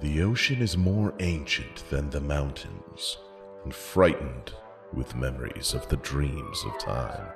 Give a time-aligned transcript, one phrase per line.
[0.00, 3.18] The ocean is more ancient than the mountains,
[3.64, 4.54] and frightened
[4.94, 7.26] with memories of the dreams of time.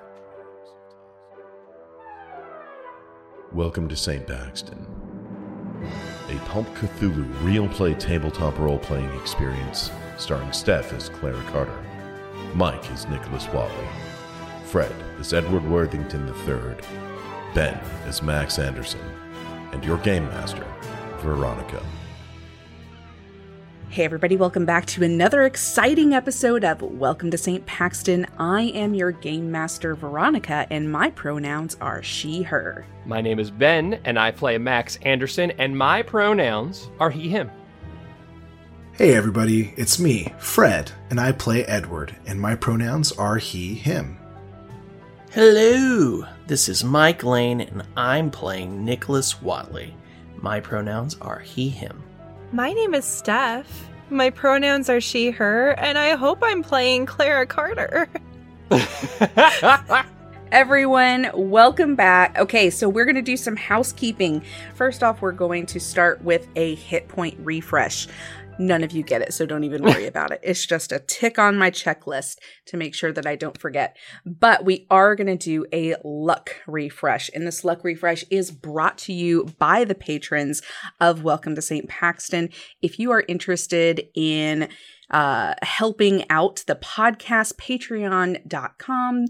[3.53, 4.27] Welcome to St.
[4.27, 4.87] Paxton,
[6.31, 11.85] a Pulp Cthulhu real play tabletop role playing experience starring Steph as Clara Carter,
[12.55, 13.89] Mike as Nicholas Watley,
[14.65, 16.77] Fred as Edward Worthington III,
[17.55, 19.03] Ben as Max Anderson,
[19.73, 20.67] and your game master,
[21.19, 21.83] Veronica.
[23.95, 27.65] Hey, everybody, welcome back to another exciting episode of Welcome to St.
[27.65, 28.27] Paxton.
[28.41, 32.85] I am your game master, Veronica, and my pronouns are she, her.
[33.07, 37.53] My name is Ben, and I play Max Anderson, and my pronouns are he, him.
[38.95, 44.19] Hey everybody, it's me, Fred, and I play Edward, and my pronouns are he, him.
[45.31, 49.95] Hello, this is Mike Lane, and I'm playing Nicholas Watley.
[50.35, 52.04] My pronouns are he, him.
[52.55, 53.89] My name is Steph.
[54.11, 58.09] My pronouns are she, her, and I hope I'm playing Clara Carter.
[60.53, 62.39] Everyone, welcome back.
[62.39, 64.41] Okay, so we're going to do some housekeeping.
[64.77, 68.07] First off, we're going to start with a hit point refresh.
[68.57, 70.39] None of you get it, so don't even worry about it.
[70.43, 73.97] It's just a tick on my checklist to make sure that I don't forget.
[74.25, 78.97] But we are going to do a luck refresh, and this luck refresh is brought
[78.99, 80.63] to you by the patrons
[81.01, 81.89] of Welcome to St.
[81.89, 82.51] Paxton.
[82.81, 84.69] If you are interested in
[85.11, 89.27] uh, helping out the podcast, patreon.com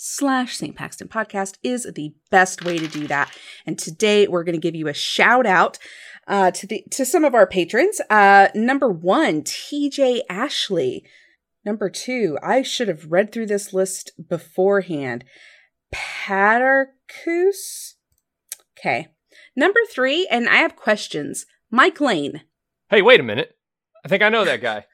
[0.00, 0.76] slash St.
[0.76, 3.36] Paxton podcast is the best way to do that.
[3.66, 5.78] And today we're going to give you a shout out
[6.28, 8.00] uh, to the to some of our patrons.
[8.08, 11.04] Uh, number one, TJ Ashley.
[11.64, 15.24] Number two, I should have read through this list beforehand.
[15.92, 17.94] Patarcus.
[18.78, 19.08] Okay.
[19.56, 21.46] Number three, and I have questions.
[21.70, 22.42] Mike Lane,
[22.88, 23.56] hey, wait a minute.
[24.04, 24.84] I think I know that guy.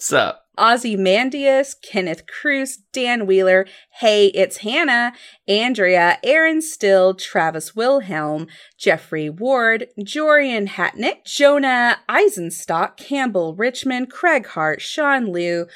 [0.00, 0.46] What's up?
[0.56, 5.12] Ozymandias, Kenneth Cruz, Dan Wheeler, Hey, it's Hannah,
[5.46, 8.46] Andrea, Aaron Still, Travis Wilhelm,
[8.78, 15.66] Jeffrey Ward, Jorian Hatnick, Jonah Eisenstock, Campbell Richmond, Craig Hart, Sean Liu,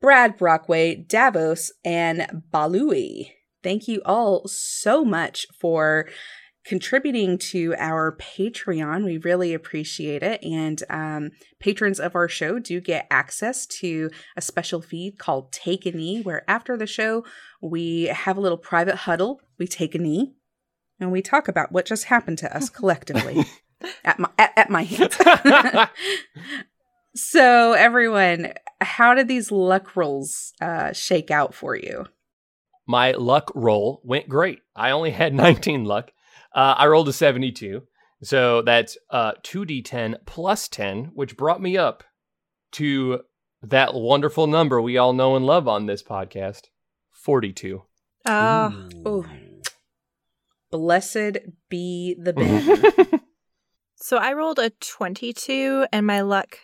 [0.00, 3.32] Brad Brockway, Davos, and Balui.
[3.64, 6.06] Thank you all so much for
[6.64, 9.04] contributing to our Patreon.
[9.04, 10.42] We really appreciate it.
[10.44, 15.86] And um, patrons of our show do get access to a special feed called Take
[15.86, 17.24] a Knee, where after the show,
[17.60, 19.40] we have a little private huddle.
[19.58, 20.34] We take a knee
[21.00, 23.44] and we talk about what just happened to us collectively
[24.04, 25.16] at my at, at my hands.
[27.14, 32.06] so everyone, how did these luck rolls uh, shake out for you?
[32.86, 34.60] My luck roll went great.
[34.74, 36.12] I only had 19 luck.
[36.54, 37.82] Uh, I rolled a 72.
[38.22, 42.04] So that's uh, 2d10 plus 10, which brought me up
[42.72, 43.20] to
[43.62, 46.62] that wonderful number we all know and love on this podcast
[47.10, 47.82] 42.
[48.26, 49.26] Oh, Oh,
[50.70, 52.32] blessed be the
[53.12, 53.20] Ben.
[53.96, 56.58] so I rolled a 22 and my luck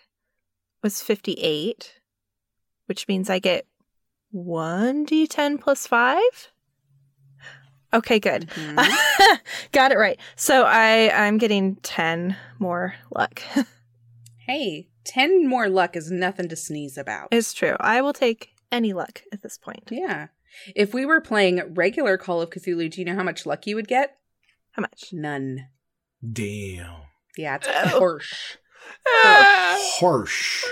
[0.83, 1.95] was 58,
[2.87, 3.67] which means I get
[4.35, 6.21] 1d10 plus 5.
[7.93, 8.49] Okay, good.
[8.49, 9.39] Mhm.
[9.73, 10.19] Got it right.
[10.37, 13.43] So I I'm getting 10 more luck.
[14.47, 17.29] hey, 10 more luck is nothing to sneeze about.
[17.33, 17.77] it's true.
[17.81, 19.85] I will take any luck at this point.
[19.91, 20.29] Yeah.
[20.77, 23.75] If we were playing regular Call of Cthulhu, do you know how much luck you
[23.77, 24.17] would get?
[24.73, 25.07] How much?
[25.13, 25.69] None.
[26.33, 27.03] Damn.
[27.37, 27.99] Yeah, it's Oh.
[27.99, 28.57] harsh.
[30.01, 30.65] Harsh.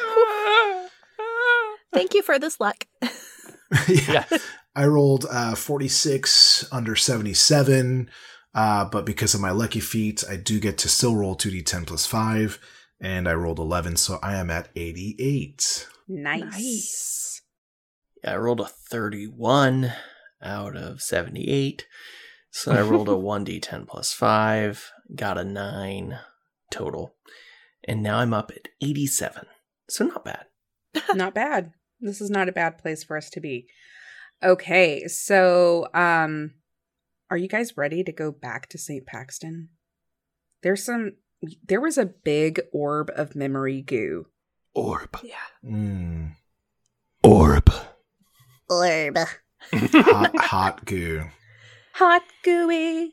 [1.93, 2.87] Thank you for this luck.
[3.89, 4.25] yeah.
[4.77, 4.83] Yeah.
[4.83, 8.11] I rolled uh, 46 under 77,
[8.55, 12.07] uh, but because of my lucky feat, I do get to still roll 2d10 plus
[12.07, 12.59] 5,
[13.01, 15.89] and I rolled 11, so I am at 88.
[16.09, 16.41] Nice.
[16.43, 17.43] Nice.
[18.23, 19.93] Yeah, I rolled a 31
[20.43, 21.87] out of 78.
[22.51, 26.19] So I rolled a 1d10 plus 5, got a 9
[26.71, 27.15] total.
[27.85, 29.47] And now I'm up at 87.
[29.89, 30.47] So not bad.
[31.15, 31.73] not bad.
[32.01, 33.69] This is not a bad place for us to be.
[34.43, 36.53] Okay, so um
[37.31, 39.05] are you guys ready to go back to St.
[39.07, 39.71] Paxton?
[40.63, 41.13] There's some
[41.67, 44.27] there was a big orb of memory goo.
[44.75, 45.19] Orb.
[45.23, 45.35] Yeah.
[45.65, 46.33] Mm.
[47.23, 47.71] Orb.
[48.69, 49.19] Orb.
[49.73, 51.25] Hot, hot goo.
[51.95, 53.13] Hot gooey.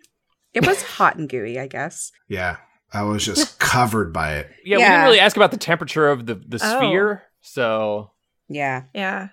[0.54, 2.12] It was hot and gooey, I guess.
[2.28, 2.58] Yeah,
[2.94, 4.52] I was just covered by it.
[4.64, 6.78] Yeah, we didn't really ask about the temperature of the, the Oh.
[6.80, 7.24] sphere.
[7.42, 8.12] So
[8.50, 8.84] Yeah.
[8.94, 9.30] Yeah.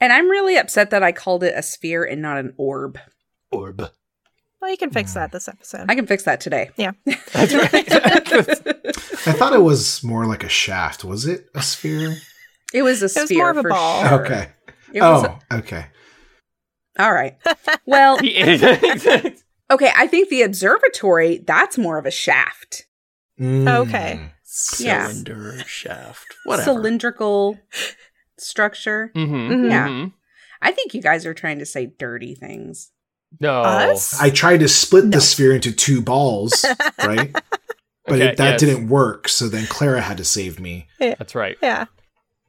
[0.00, 2.98] And I'm really upset that I called it a sphere and not an orb.
[3.50, 3.90] Orb.
[4.60, 5.14] Well, you can fix Mm.
[5.14, 5.86] that this episode.
[5.88, 6.70] I can fix that today.
[6.76, 6.92] Yeah.
[7.32, 7.72] That's right.
[9.28, 11.04] I thought it was more like a shaft.
[11.04, 12.16] Was it a sphere?
[12.74, 14.04] It was a was sphere more of a ball.
[14.08, 14.24] sure.
[14.24, 14.48] Okay.
[14.92, 15.86] It was oh, okay.
[16.98, 17.36] all right.
[17.86, 18.18] Well,
[19.70, 19.90] okay.
[19.94, 22.86] I think the observatory that's more of a shaft,
[23.38, 23.68] Mm.
[23.86, 24.30] Okay.
[24.78, 25.08] Yeah.
[25.08, 26.24] Cylinder shaft.
[26.44, 26.64] Whatever.
[26.64, 27.58] cylindrical
[28.38, 29.10] structure.
[29.14, 29.70] hmm Mhm.
[29.70, 30.06] Yeah.
[30.62, 32.90] I think you guys are trying to say dirty things.
[33.40, 33.62] No.
[33.62, 34.18] Us?
[34.20, 35.10] I tried to split No.
[35.10, 36.64] the sphere into two balls,
[37.04, 37.32] right?
[38.06, 38.60] But Okay, it, that yes.
[38.60, 39.28] didn't work.
[39.28, 40.86] So then Clara had to save me.
[41.00, 41.56] That's right.
[41.62, 41.86] Yeah.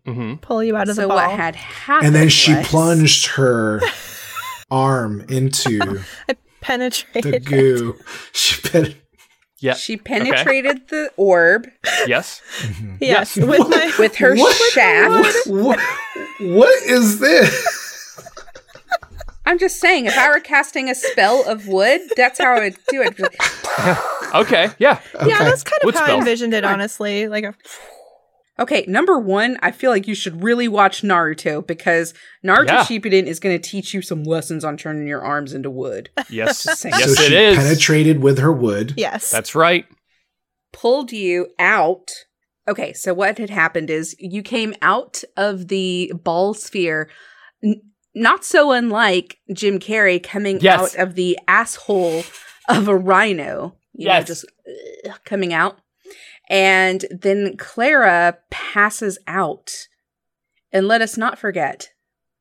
[0.06, 1.18] hmm Pull you out of So the ball.
[1.18, 2.08] what had happened?
[2.08, 3.82] And then she was- plunged her
[4.72, 7.34] arm into the Penetrated.
[7.34, 8.00] The goo.
[8.34, 8.96] She put
[9.60, 9.74] Yeah.
[9.74, 11.68] She penetrated the orb
[12.06, 12.42] Yes.
[13.02, 13.36] Yes.
[13.36, 13.38] Yes.
[13.38, 14.56] With my with her What?
[14.72, 15.48] shaft.
[15.48, 15.80] what,
[16.40, 17.74] what is this?
[19.46, 22.78] I'm just saying, if I were casting a spell of wood, that's how I would
[22.90, 23.18] do it.
[24.36, 24.70] Okay.
[24.78, 25.00] Yeah.
[25.26, 27.30] Yeah, that's kind of Wood how I envisioned it, honestly.
[27.30, 27.56] Like a
[28.60, 32.14] Okay, number one, I feel like you should really watch Naruto because
[32.44, 32.84] Naruto Yeah.
[32.84, 36.10] Shippuden is going to teach you some lessons on turning your arms into wood.
[36.30, 36.66] Yes.
[36.66, 37.56] Yes, so it she is.
[37.58, 38.94] penetrated with her wood.
[38.98, 39.30] yes.
[39.32, 39.86] That's right.
[40.74, 42.10] Pulled you out.
[42.68, 47.10] Okay, so what had happened is you came out of the ball sphere,
[47.64, 47.82] n-
[48.14, 50.96] not so unlike Jim Carrey coming Yes.
[50.96, 52.24] out of the asshole
[52.68, 53.76] of a rhino.
[53.94, 54.28] You know, Yes.
[54.28, 54.46] just
[55.06, 55.80] uh, coming out.
[56.50, 59.88] And then Clara passes out.
[60.72, 61.90] And let us not forget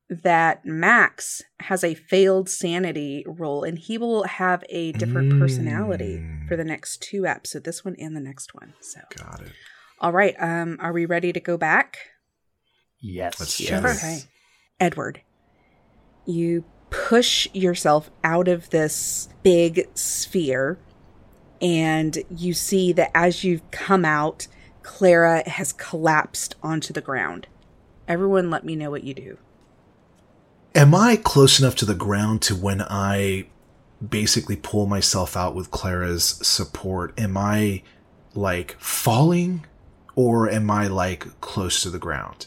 [0.08, 6.46] that Max has a failed sanity roll and he will have a different personality Mm.
[6.46, 7.48] for the next two apps.
[7.48, 8.74] So this one and the next one.
[8.80, 9.52] So Got it.
[10.00, 10.36] all right.
[10.38, 11.98] Um, are we ready to go back?
[13.00, 13.40] Yes.
[13.40, 13.68] Let's Yes.
[13.82, 13.96] do it.
[13.96, 14.18] Okay.
[14.78, 15.22] Edward,
[16.24, 20.78] you push yourself out of this big sphere,
[21.60, 24.46] and you see that as you've come out,
[24.82, 27.46] Clara has collapsed onto the ground.
[28.06, 29.38] Everyone, let me know what you do.
[30.74, 33.46] Am I close enough to the ground to when I
[34.06, 37.18] basically pull myself out with Clara's support?
[37.18, 37.82] Am I
[38.34, 39.64] like falling
[40.14, 42.46] or am I like close to the ground?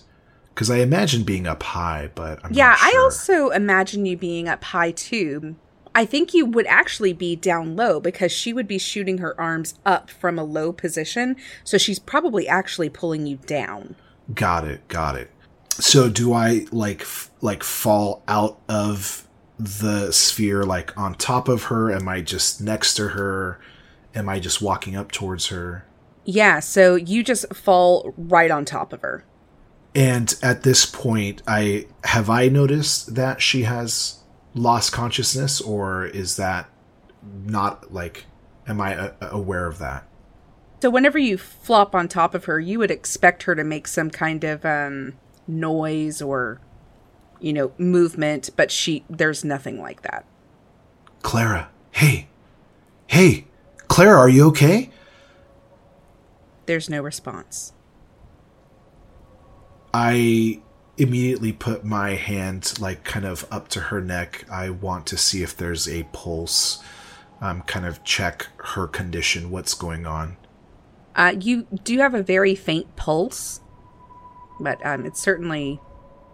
[0.53, 4.47] Because I imagine being up high, but I'm yeah, not I also imagine you being
[4.47, 5.56] up high too.
[5.95, 9.75] I think you would actually be down low because she would be shooting her arms
[9.86, 11.36] up from a low position.
[11.63, 13.95] So she's probably actually pulling you down.
[14.33, 14.88] Got it.
[14.88, 15.31] Got it.
[15.71, 19.27] So do I like f- like fall out of
[19.57, 21.92] the sphere like on top of her?
[21.92, 23.59] Am I just next to her?
[24.13, 25.85] Am I just walking up towards her?
[26.25, 29.24] Yeah, so you just fall right on top of her.
[29.95, 34.19] And at this point, I have I noticed that she has
[34.54, 36.69] lost consciousness, or is that
[37.46, 38.25] not like?
[38.68, 40.07] Am I uh, aware of that?
[40.81, 44.10] So whenever you flop on top of her, you would expect her to make some
[44.10, 45.13] kind of um
[45.48, 46.62] noise or
[47.40, 50.25] you know, movement, but she there's nothing like that.
[51.22, 52.28] Clara, hey,
[53.07, 53.45] hey,
[53.88, 54.90] Clara, are you okay?
[56.66, 57.74] There's no response.
[59.94, 60.62] I
[61.00, 64.46] immediately put my hand like kind of up to her neck.
[64.51, 66.84] I want to see if there's a pulse.
[67.42, 69.50] Um, kind of check her condition.
[69.50, 70.36] What's going on?
[71.16, 73.62] Uh you do have a very faint pulse,
[74.59, 75.80] but um it's certainly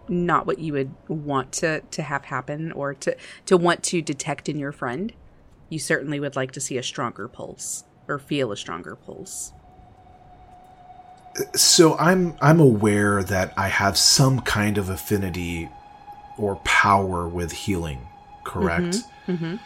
[0.08, 4.48] not what you would want to to have happen or to to want to detect
[4.48, 5.12] in your friend.
[5.68, 9.52] You certainly would like to see a stronger pulse or feel a stronger pulse.
[11.54, 15.68] So I'm I'm aware that I have some kind of affinity
[16.38, 18.00] or power with healing,
[18.44, 18.98] correct?
[19.26, 19.58] Mhm.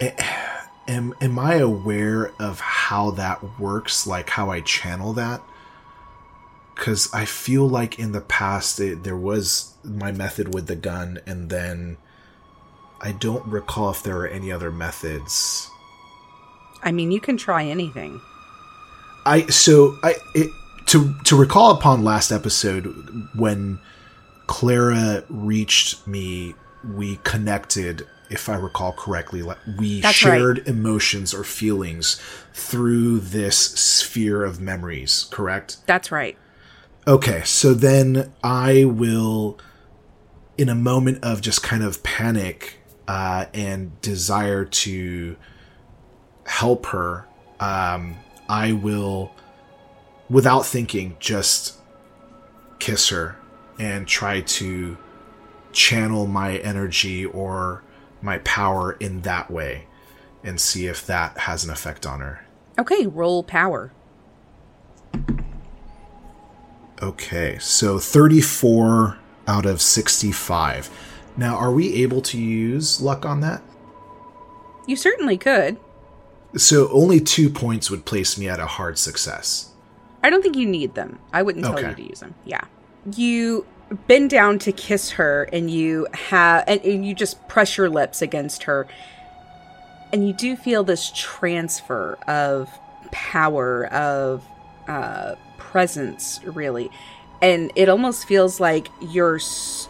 [0.00, 0.14] A-
[0.86, 5.40] Am am I aware of how that works, like how I channel that?
[6.76, 11.20] Cuz I feel like in the past it, there was my method with the gun
[11.26, 11.96] and then
[13.00, 15.68] I don't recall if there were any other methods.
[16.82, 18.20] I mean, you can try anything.
[19.24, 20.50] I so I it,
[20.86, 23.78] to to recall upon last episode when
[24.46, 28.06] Clara reached me, we connected.
[28.30, 29.42] If I recall correctly,
[29.78, 30.38] we That's right.
[30.38, 32.20] shared emotions or feelings
[32.52, 35.28] through this sphere of memories.
[35.30, 35.76] Correct?
[35.86, 36.36] That's right.
[37.06, 39.58] Okay, so then I will,
[40.56, 45.36] in a moment of just kind of panic uh, and desire to
[46.46, 47.26] help her,
[47.60, 48.16] um,
[48.48, 49.32] I will,
[50.28, 51.78] without thinking, just
[52.78, 53.36] kiss her
[53.78, 54.96] and try to
[55.72, 57.82] channel my energy or
[58.22, 59.86] my power in that way
[60.42, 62.44] and see if that has an effect on her.
[62.78, 63.92] Okay, roll power.
[67.02, 70.90] Okay, so 34 out of 65.
[71.36, 73.62] Now, are we able to use luck on that?
[74.86, 75.78] You certainly could.
[76.56, 79.73] So only two points would place me at a hard success.
[80.24, 81.18] I don't think you need them.
[81.32, 81.90] I wouldn't tell Okay.
[81.90, 82.34] you to use them.
[82.44, 82.62] Yeah.
[83.14, 83.66] You
[84.08, 88.22] bend down to kiss her and you have and, and you just press your lips
[88.22, 88.88] against her
[90.12, 92.68] and you do feel this transfer of
[93.12, 94.42] power of
[94.88, 96.90] uh presence really
[97.42, 99.88] and it almost feels like you're s-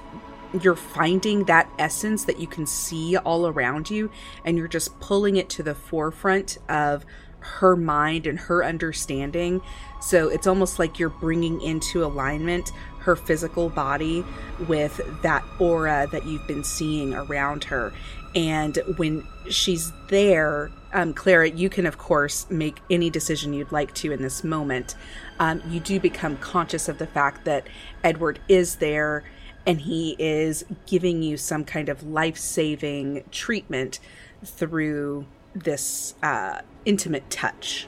[0.60, 4.10] you're finding that essence that you can see all around you
[4.44, 7.06] and you're just pulling it to the forefront of
[7.38, 9.60] her mind and her understanding
[10.04, 14.24] so it's almost like you're bringing into alignment her physical body
[14.68, 17.92] with that aura that you've been seeing around her.
[18.34, 23.94] And when she's there um, clara you can of course make any decision you'd like
[23.94, 24.94] to in this moment.
[25.38, 27.66] Um, you do become conscious of the fact that
[28.02, 29.24] edward is there
[29.66, 34.00] and he is giving you some kind of life-saving treatment
[34.44, 37.86] through this uh, intimate touch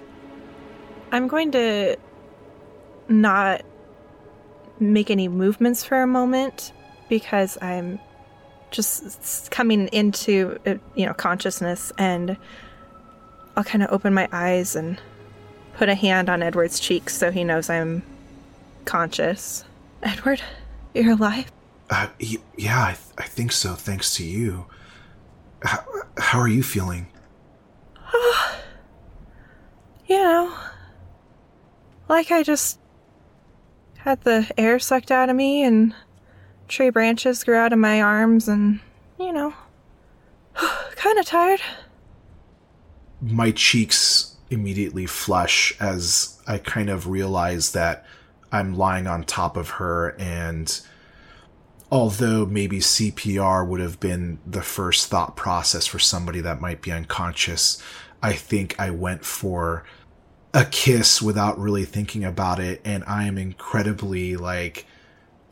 [1.12, 1.96] I'm going to
[3.08, 3.62] not
[4.80, 6.72] make any movements for a moment
[7.08, 7.98] because I'm
[8.70, 12.36] just coming into uh, you know consciousness and
[13.56, 15.00] I'll kind of open my eyes and
[15.74, 18.02] put a hand on Edward's cheek so he knows I'm
[18.84, 19.64] conscious.
[20.02, 20.42] Edward,
[20.94, 21.50] you're alive.
[21.88, 24.66] Uh, yeah, I, th- I think so, thanks to you.
[25.62, 25.84] How,
[26.18, 27.06] how are you feeling?
[30.08, 30.54] You know,
[32.08, 32.78] like I just
[33.98, 35.94] had the air sucked out of me and
[36.68, 38.80] tree branches grew out of my arms and,
[39.18, 39.54] you know,
[40.96, 41.60] kind of tired.
[43.20, 48.04] my cheeks immediately flush as I kind of realize that
[48.52, 50.80] I'm lying on top of her and
[51.90, 56.92] although maybe CPR would have been the first thought process for somebody that might be
[56.92, 57.82] unconscious,
[58.22, 59.84] I think I went for
[60.56, 64.86] a kiss without really thinking about it and I am incredibly like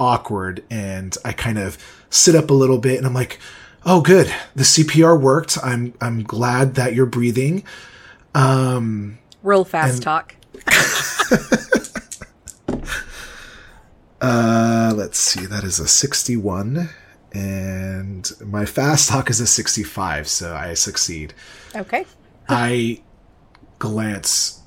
[0.01, 1.77] awkward and I kind of
[2.09, 3.39] sit up a little bit and I'm like,
[3.85, 5.59] "Oh good, the CPR worked.
[5.63, 7.63] I'm I'm glad that you're breathing."
[8.35, 10.37] Um real fast And- talk
[14.21, 15.47] uh let's see.
[15.47, 16.89] That is a 61
[17.33, 21.35] and my fast talk is a 65, so I succeed.
[21.77, 22.07] okay
[22.49, 23.03] I
[23.79, 24.61] glance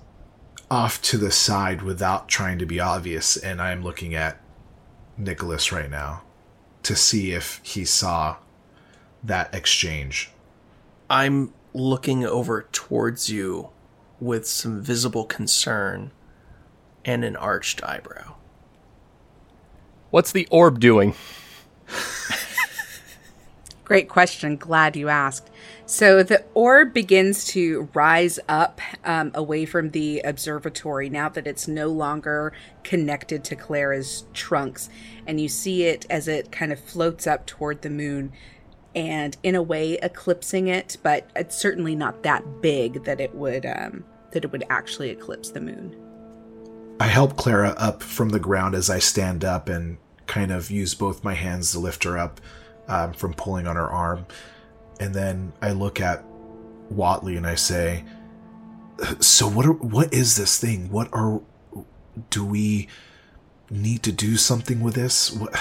[0.69, 4.41] off to the side without trying to be obvious, and I'm looking at
[5.17, 6.23] Nicholas right now
[6.83, 8.37] to see if he saw
[9.23, 10.31] that exchange.
[11.09, 13.69] I'm looking over towards you
[14.19, 16.11] with some visible concern
[17.05, 18.35] and an arched eyebrow.
[20.09, 21.15] What's the orb doing?
[23.83, 24.57] Great question.
[24.57, 25.49] Glad you asked.
[25.89, 31.65] So the orb begins to rise up um, away from the observatory now that it's
[31.65, 32.51] no longer
[32.83, 34.89] connected to Clara's trunks.
[35.25, 38.33] And you see it as it kind of floats up toward the moon
[38.95, 43.65] and in a way eclipsing it, but it's certainly not that big that it would
[43.65, 44.03] um,
[44.33, 45.95] that it would actually eclipse the moon.
[46.99, 50.95] I help Clara up from the ground as I stand up and kind of use
[50.95, 52.41] both my hands to lift her up
[52.89, 54.25] um, from pulling on her arm.
[54.99, 56.23] And then I look at
[56.89, 58.03] Watley and I say,
[59.19, 59.65] "So what?
[59.65, 60.89] Are, what is this thing?
[60.89, 61.41] What are?
[62.29, 62.87] Do we
[63.69, 65.31] need to do something with this?
[65.31, 65.55] What,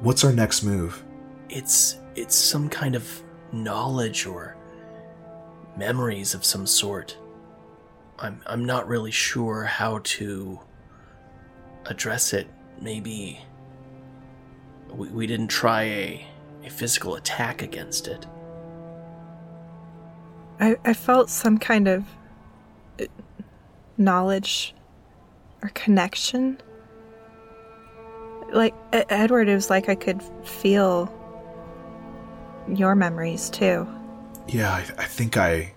[0.00, 1.04] what's our next move?"
[1.48, 3.22] It's it's some kind of
[3.52, 4.56] knowledge or
[5.76, 7.16] memories of some sort.
[8.18, 10.60] I'm I'm not really sure how to
[11.86, 12.46] address it.
[12.80, 13.40] Maybe
[14.90, 16.26] we, we didn't try a
[16.64, 18.26] a physical attack against it.
[20.60, 22.04] I, I felt some kind of
[23.00, 23.06] uh,
[23.98, 24.74] knowledge
[25.62, 26.60] or connection.
[28.52, 31.12] Like Edward, it was like I could feel
[32.68, 33.88] your memories too.
[34.48, 35.72] Yeah, I, I think I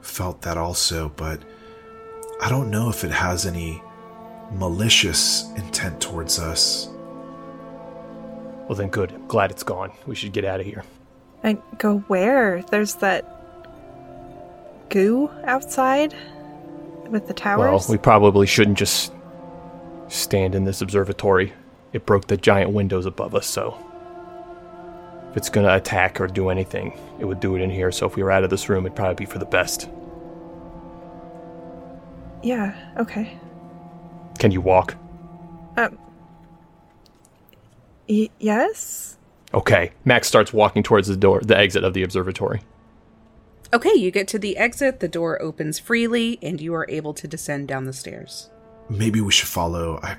[0.00, 1.42] felt that also, but
[2.40, 3.82] I don't know if it has any
[4.52, 6.88] malicious intent towards us.
[8.68, 9.12] Well, then good.
[9.12, 9.92] I'm glad it's gone.
[10.06, 10.84] We should get out of here.
[11.42, 12.62] And go where?
[12.70, 13.24] There's that
[14.88, 16.14] goo outside
[17.08, 17.58] with the towers.
[17.58, 19.12] Well, we probably shouldn't just
[20.08, 21.52] stand in this observatory.
[21.92, 23.76] It broke the giant windows above us, so
[25.30, 27.92] if it's gonna attack or do anything, it would do it in here.
[27.92, 29.88] So if we were out of this room, it'd probably be for the best.
[32.42, 32.74] yeah.
[32.98, 33.38] Okay.
[34.38, 34.96] Can you walk?
[38.08, 39.16] Y- yes.
[39.52, 39.92] Okay.
[40.04, 42.62] Max starts walking towards the door, the exit of the observatory.
[43.72, 47.26] Okay, you get to the exit, the door opens freely, and you are able to
[47.26, 48.50] descend down the stairs.
[48.88, 49.98] Maybe we should follow.
[50.02, 50.16] I,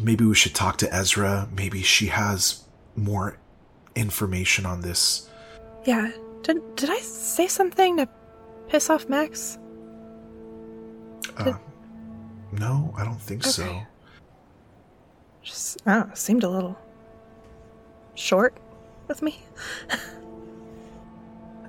[0.00, 1.48] maybe we should talk to Ezra.
[1.56, 2.64] Maybe she has
[2.96, 3.38] more
[3.94, 5.30] information on this.
[5.84, 6.10] Yeah.
[6.42, 8.08] Did Did I say something to
[8.68, 9.58] piss off Max?
[11.38, 11.54] Uh,
[12.52, 13.82] no, I don't think so.
[15.44, 15.50] Okay.
[15.50, 16.78] Just I don't know, seemed a little
[18.14, 18.54] short
[19.08, 19.38] with me.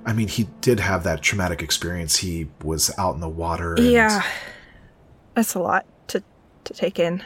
[0.06, 2.16] I mean, he did have that traumatic experience.
[2.16, 3.74] He was out in the water.
[3.74, 4.22] And, Yeah.
[5.34, 6.22] That's a lot to
[6.64, 7.22] to take in.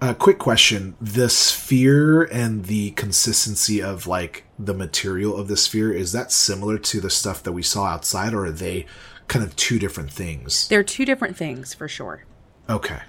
[0.00, 5.92] Uh, quick question: the sphere and the consistency of like the material of the sphere
[5.92, 8.86] is that similar to the stuff that we saw outside, or are they
[9.28, 10.68] kind of two different things?
[10.68, 12.24] They're two different things for sure.
[12.68, 13.02] Okay, okay.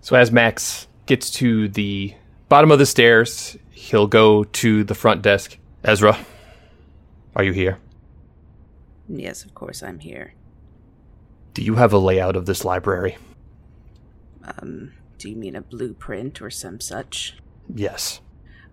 [0.00, 2.14] So as Max gets to the
[2.48, 5.58] bottom of the stairs, he'll go to the front desk.
[5.84, 6.18] Ezra,
[7.36, 7.78] are you here?
[9.08, 10.34] Yes, of course, I'm here.
[11.52, 13.18] Do you have a layout of this library?
[14.44, 17.36] Um, do you mean a blueprint or some such?
[17.74, 18.20] Yes.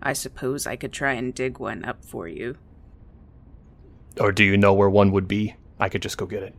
[0.00, 2.56] I suppose I could try and dig one up for you.
[4.20, 5.56] Or do you know where one would be?
[5.78, 6.54] I could just go get it.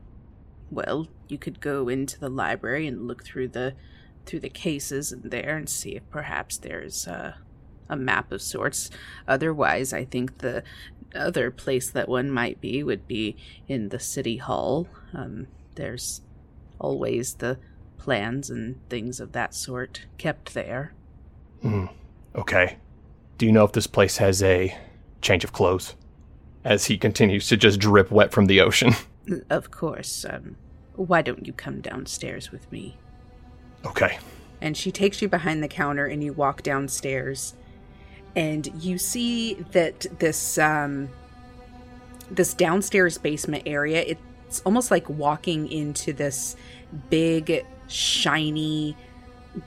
[0.70, 3.76] Well, you could go into the library and look through the
[4.30, 7.34] through the cases in there and see if perhaps there's uh,
[7.90, 8.92] a map of sorts.
[9.28, 10.64] Otherwise, I think the
[11.16, 13.36] other place that one might be would be
[13.68, 14.88] in the city hall.
[15.14, 16.22] Um, there's
[16.78, 17.58] always the
[17.98, 20.94] plans and things of that sort kept there.
[21.64, 21.88] Hmm.
[22.36, 22.78] Okay.
[23.40, 24.78] Do you know if this place has a
[25.22, 25.96] change of clothes?
[26.64, 28.94] As he continues to just drip wet from the ocean.
[29.52, 30.26] Of course.
[30.28, 30.56] Um,
[30.96, 32.98] why don't you come downstairs with me?
[33.86, 34.20] Okay.
[34.62, 37.54] and she takes you behind the counter and you walk downstairs.
[38.36, 41.10] And you see that this um
[42.30, 46.56] this downstairs basement area it's almost like walking into this
[47.10, 48.96] big shiny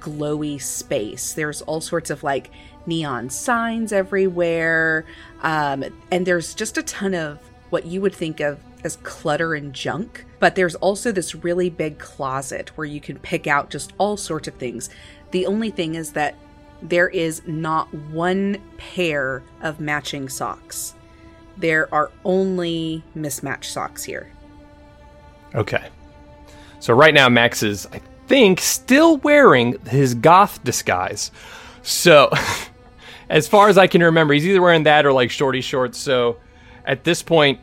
[0.00, 1.32] glowy space.
[1.32, 2.50] There's all sorts of like
[2.86, 5.04] neon signs everywhere.
[5.42, 7.38] Um and there's just a ton of
[7.70, 11.98] what you would think of as clutter and junk but there's also this really big
[11.98, 14.90] closet where you can pick out just all sorts of things
[15.30, 16.34] the only thing is that
[16.82, 20.94] there is not one pair of matching socks
[21.56, 24.32] there are only mismatched socks here
[25.54, 25.88] Okay.
[26.80, 31.30] So right now Max is, I think, still wearing his goth disguise.
[31.82, 32.30] So,
[33.28, 35.98] as far as I can remember, he's either wearing that or like shorty shorts.
[35.98, 36.38] So,
[36.84, 37.60] at this point,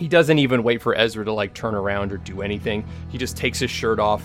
[0.00, 2.86] he doesn't even wait for Ezra to like turn around or do anything.
[3.10, 4.24] He just takes his shirt off.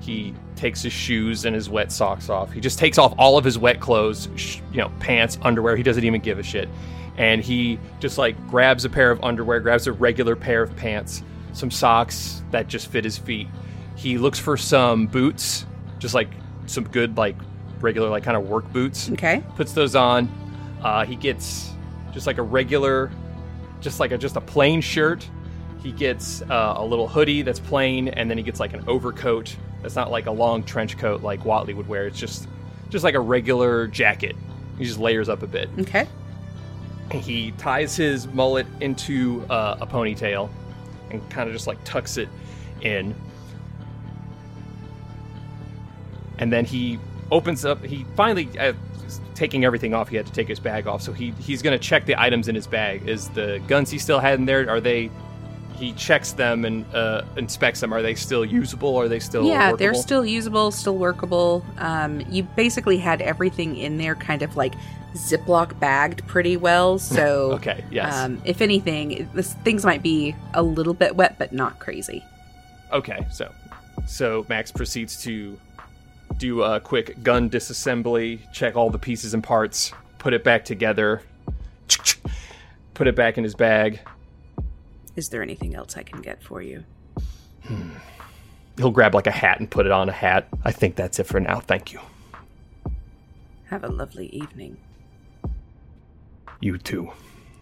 [0.00, 2.50] He takes his shoes and his wet socks off.
[2.52, 5.76] He just takes off all of his wet clothes, sh- you know, pants, underwear.
[5.76, 6.68] He doesn't even give a shit.
[7.16, 11.22] And he just like grabs a pair of underwear, grabs a regular pair of pants,
[11.52, 13.46] some socks that just fit his feet.
[13.94, 15.64] He looks for some boots,
[16.00, 16.30] just like
[16.66, 17.36] some good like
[17.80, 20.28] regular like kind of work boots okay puts those on.
[20.82, 21.70] Uh, he gets
[22.12, 23.12] just like a regular,
[23.84, 25.28] just like a just a plain shirt.
[25.80, 29.54] He gets uh, a little hoodie that's plain, and then he gets like an overcoat
[29.82, 32.06] that's not like a long trench coat like Watley would wear.
[32.06, 32.48] It's just
[32.88, 34.34] just like a regular jacket.
[34.78, 35.68] He just layers up a bit.
[35.78, 36.08] okay
[37.12, 40.48] he ties his mullet into uh, a ponytail
[41.10, 42.28] and kind of just like tucks it
[42.80, 43.14] in.
[46.38, 46.98] And then he
[47.30, 47.84] opens up.
[47.84, 48.72] He finally, uh,
[49.34, 51.02] taking everything off, he had to take his bag off.
[51.02, 53.08] So he he's gonna check the items in his bag.
[53.08, 54.68] Is the guns he still had in there?
[54.68, 55.10] Are they?
[55.76, 57.92] He checks them and uh, inspects them.
[57.92, 58.96] Are they still usable?
[58.96, 59.44] Are they still?
[59.44, 64.56] yeah they're still usable still workable um you basically had everything in there kind of
[64.56, 64.74] like
[65.14, 67.84] ziploc bagged pretty well so Okay.
[67.90, 68.14] Yes.
[68.14, 72.24] um if anything this things might be a little bit wet but not crazy
[72.92, 73.52] Okay, so
[74.06, 75.58] so Max proceeds to
[76.38, 81.22] do a quick gun disassembly, check all the pieces and parts, put it back together,
[82.94, 84.00] put it back in his bag.
[85.16, 86.82] is there anything else i can get for you
[88.76, 90.48] He'll grab like a hat and put it on a hat.
[90.64, 91.60] I think that's it for now.
[91.60, 92.00] Thank you.
[93.66, 94.76] have a lovely evening
[96.60, 97.12] You too.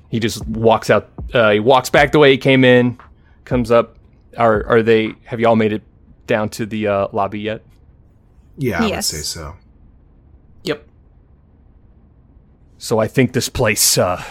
[0.09, 1.11] He just walks out.
[1.33, 2.99] Uh, he walks back the way he came in.
[3.45, 3.97] Comes up.
[4.37, 5.13] Are are they?
[5.25, 5.83] Have y'all made it
[6.27, 7.63] down to the uh, lobby yet?
[8.57, 9.13] Yeah, I Yes.
[9.13, 9.55] would say so.
[10.65, 10.87] Yep.
[12.79, 14.23] So I think this place uh,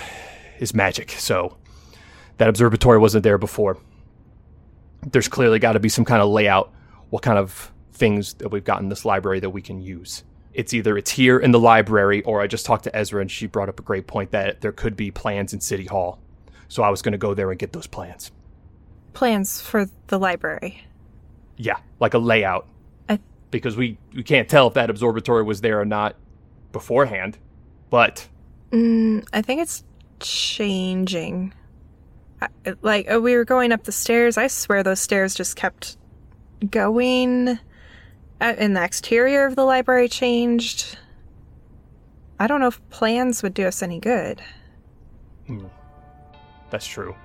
[0.60, 1.12] is magic.
[1.12, 1.57] So
[2.38, 3.77] that observatory wasn't there before.
[5.12, 6.71] There's clearly got to be some kind of layout.
[7.10, 10.23] What kind of things that we've got in this library that we can use.
[10.53, 13.45] It's either it's here in the library, or I just talked to Ezra and she
[13.47, 16.19] brought up a great point that there could be plans in City Hall.
[16.67, 18.31] So I was going to go there and get those plans.
[19.13, 20.84] Plans for the library.
[21.57, 22.67] Yeah, like a layout.
[23.51, 26.15] Because we, we can't tell if that observatory was there or not
[26.71, 27.37] beforehand.
[27.89, 28.27] But
[28.71, 29.83] Mm, I think it's
[30.19, 31.53] changing.
[32.41, 32.47] I,
[32.81, 34.37] like uh, we were going up the stairs.
[34.37, 35.97] I swear those stairs just kept
[36.69, 37.49] going.
[37.49, 37.57] Uh,
[38.39, 40.97] and the exterior of the library changed.
[42.39, 44.41] I don't know if plans would do us any good.
[46.71, 47.15] that's true.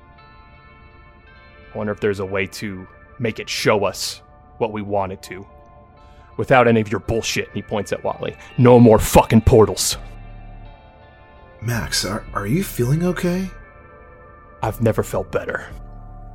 [1.72, 2.86] I wonder if there's a way to
[3.18, 4.20] make it show us
[4.58, 5.46] what we want it to.
[6.36, 8.36] Without any of your bullshit, he points at Watley.
[8.58, 9.96] No more fucking portals.
[11.62, 13.50] Max, are, are you feeling okay?
[14.62, 15.68] I've never felt better.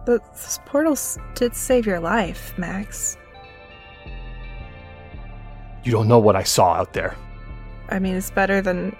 [0.06, 3.18] But those portals did save your life, Max.
[5.84, 7.16] You don't know what I saw out there.
[7.90, 8.96] I mean, it's better than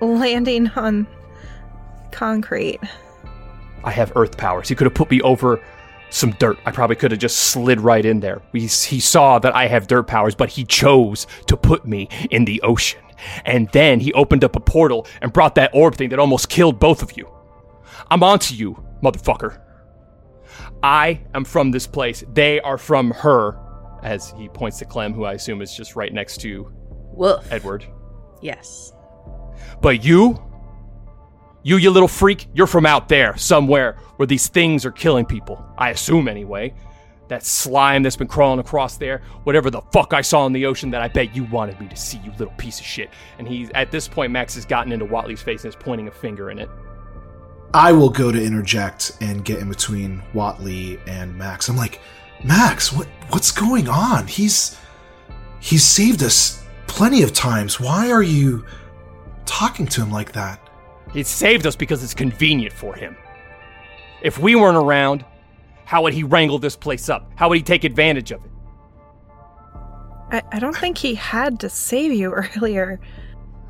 [0.00, 1.06] landing on
[2.10, 2.80] concrete.
[3.84, 4.68] I have earth powers.
[4.68, 5.60] He could have put me over
[6.12, 6.58] some dirt.
[6.66, 8.42] I probably could have just slid right in there.
[8.52, 12.44] We, he saw that I have dirt powers, but he chose to put me in
[12.44, 13.00] the ocean.
[13.44, 16.78] And then he opened up a portal and brought that orb thing that almost killed
[16.78, 17.30] both of you.
[18.10, 19.60] I'm onto you, motherfucker.
[20.82, 22.24] I am from this place.
[22.32, 23.58] They are from her.
[24.02, 26.72] As he points to Clem, who I assume is just right next to
[27.12, 27.50] Woof.
[27.52, 27.86] Edward.
[28.40, 28.92] Yes.
[29.80, 30.42] But you,
[31.62, 35.64] you, you little freak, you're from out there, somewhere where these things are killing people.
[35.78, 36.74] I assume, anyway.
[37.28, 40.90] That slime that's been crawling across there, whatever the fuck I saw in the ocean
[40.90, 43.08] that I bet you wanted me to see, you little piece of shit.
[43.38, 46.10] And he's, at this point, Max has gotten into Watley's face and is pointing a
[46.10, 46.68] finger in it.
[47.74, 51.70] I will go to interject and get in between Watley and Max.
[51.70, 52.00] I'm like,
[52.44, 54.26] Max, what what's going on?
[54.26, 54.78] He's
[55.60, 57.80] he's saved us plenty of times.
[57.80, 58.66] Why are you
[59.46, 60.61] talking to him like that?
[61.12, 63.16] He saved us because it's convenient for him.
[64.22, 65.24] If we weren't around,
[65.84, 67.30] how would he wrangle this place up?
[67.36, 68.50] How would he take advantage of it?
[70.30, 73.00] I, I don't think he had to save you earlier.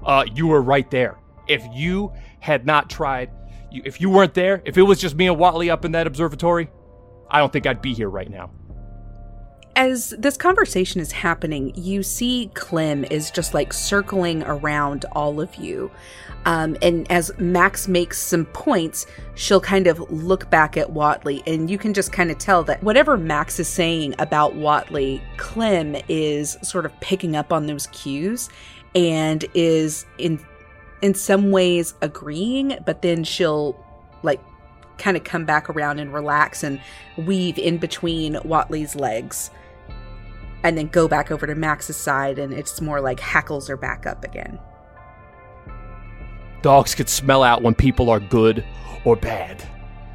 [0.05, 1.19] uh, you were right there.
[1.49, 3.31] If you had not tried,
[3.71, 6.07] you, if you weren't there, if it was just me and Watley up in that
[6.07, 6.71] observatory,
[7.29, 8.51] I don't think I'd be here right now.
[9.83, 15.57] As this conversation is happening, you see Clem is just like circling around all of
[15.57, 15.91] you.
[16.45, 21.69] Um, and as Max makes some points, she'll kind of look back at Watley, and
[21.69, 26.57] you can just kind of tell that whatever Max is saying about Watley, Clem is
[26.63, 28.51] sort of picking up on those cues
[28.95, 30.39] and is in
[31.01, 33.77] in some ways agreeing, but then she'll
[34.23, 34.41] like
[34.97, 36.81] kind of come back around and relax and
[37.17, 39.51] weave in between Watley's legs
[40.65, 44.07] and then go back over to Max's side, and it's more like hackles are back
[44.07, 44.59] up again.
[46.63, 48.65] Dogs could smell out when people are good
[49.05, 49.63] or bad.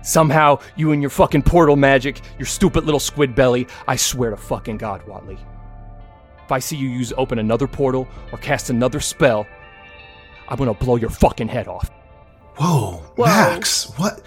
[0.02, 4.38] Somehow, you and your fucking portal magic, your stupid little squid belly, I swear to
[4.38, 5.38] fucking God, Watley.
[6.46, 9.46] If I see you use open another portal or cast another spell,
[10.48, 11.92] I'm gonna blow your fucking head off.
[12.56, 13.26] Whoa, Whoa.
[13.26, 14.22] Max, what?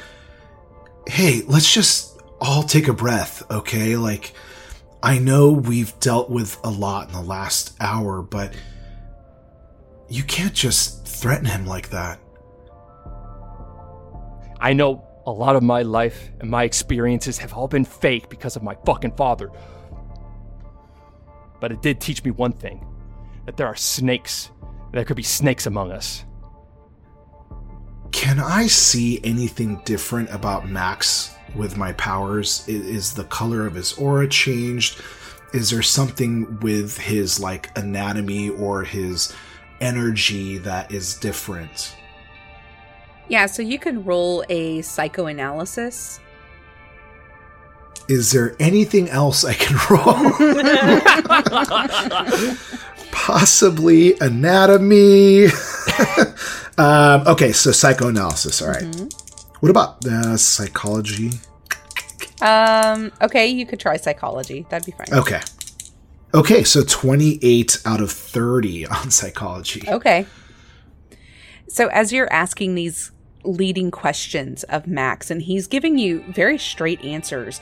[1.08, 3.96] Hey, let's just all take a breath, okay?
[3.96, 4.34] Like,
[5.02, 8.54] I know we've dealt with a lot in the last hour, but
[10.08, 12.20] you can't just threaten him like that.
[14.60, 18.56] I know a lot of my life and my experiences have all been fake because
[18.56, 19.50] of my fucking father.
[21.60, 22.86] But it did teach me one thing
[23.46, 24.50] that there are snakes.
[24.92, 26.24] There could be snakes among us.
[28.12, 32.64] Can I see anything different about Max with my powers?
[32.68, 35.00] Is the color of his aura changed?
[35.52, 39.34] Is there something with his like anatomy or his
[39.80, 41.96] energy that is different?
[43.28, 46.20] Yeah, so you can roll a psychoanalysis.
[48.08, 50.32] Is there anything else I can roll?
[53.12, 55.46] Possibly anatomy.
[56.78, 58.60] um, okay, so psychoanalysis.
[58.62, 58.84] All right.
[59.60, 61.32] What about uh, psychology?
[62.40, 64.66] Um, okay, you could try psychology.
[64.70, 65.18] That'd be fine.
[65.18, 65.40] Okay.
[66.32, 69.82] Okay, so 28 out of 30 on psychology.
[69.86, 70.26] Okay.
[71.68, 73.12] So as you're asking these
[73.44, 77.60] leading questions of Max and he's giving you very straight answers,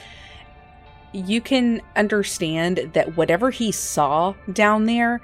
[1.12, 5.20] you can understand that whatever he saw down there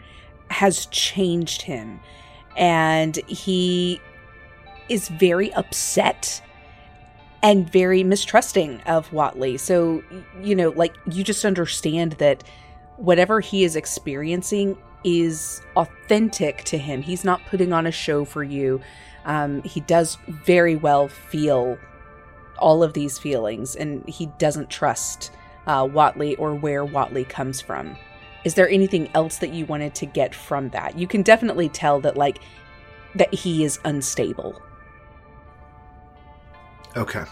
[0.51, 2.01] has changed him
[2.57, 4.01] and he
[4.89, 6.43] is very upset
[7.45, 9.59] and very mistrusting of Watley.
[9.59, 10.03] So,
[10.41, 12.43] you know, like you just understand that
[12.97, 17.03] whatever he is experiencing is authentic to him.
[17.03, 18.81] He's not putting on a show for you.
[19.27, 21.79] Um, he does very well feel
[22.59, 25.31] all of these feelings, and he doesn't trust
[25.67, 27.95] uh, Watley or where Watley comes from.
[28.45, 30.99] Is there anything else that you wanted to get from that?
[30.99, 32.39] You can definitely tell that, like,
[33.15, 34.63] that he is unstable.
[36.97, 37.25] Okay.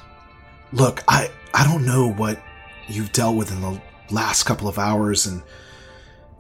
[0.73, 2.43] Look, I I don't know what
[2.89, 5.43] you've dealt with in the last couple of hours and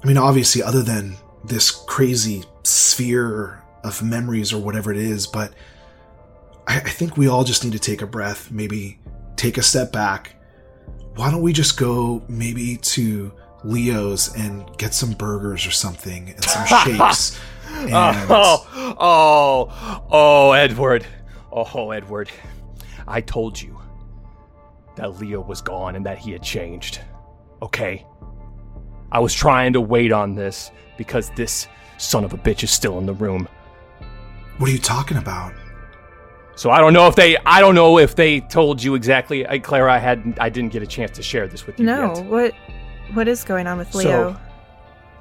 [0.03, 5.53] I mean obviously other than this crazy sphere of memories or whatever it is, but
[6.67, 9.01] I, I think we all just need to take a breath, maybe
[9.37, 10.37] take a step back.
[11.17, 13.33] Why don't we just go maybe to
[13.65, 17.39] Leo's and get some burgers or something and some shakes?
[17.71, 17.91] and
[18.31, 21.07] Oh, oh, oh, Edward.
[21.51, 22.31] Oh, Edward.
[23.13, 23.79] I told you
[24.97, 26.99] that Leo was gone and that he had changed.
[27.61, 28.07] Okay?
[29.13, 32.99] I was trying to wait on this because this son of a bitch is still
[32.99, 33.47] in the room.
[34.57, 35.53] what are you talking about?
[36.55, 39.47] So I don't know if they I don't know if they told you exactly.
[39.47, 42.15] I, Clara, I had I didn't get a chance to share this with you No,
[42.15, 42.25] yet.
[42.27, 42.55] what
[43.13, 44.33] what is going on with Leo?
[44.33, 44.41] So,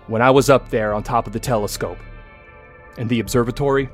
[0.07, 1.97] when I was up there on top of the telescope
[2.97, 3.89] in the observatory,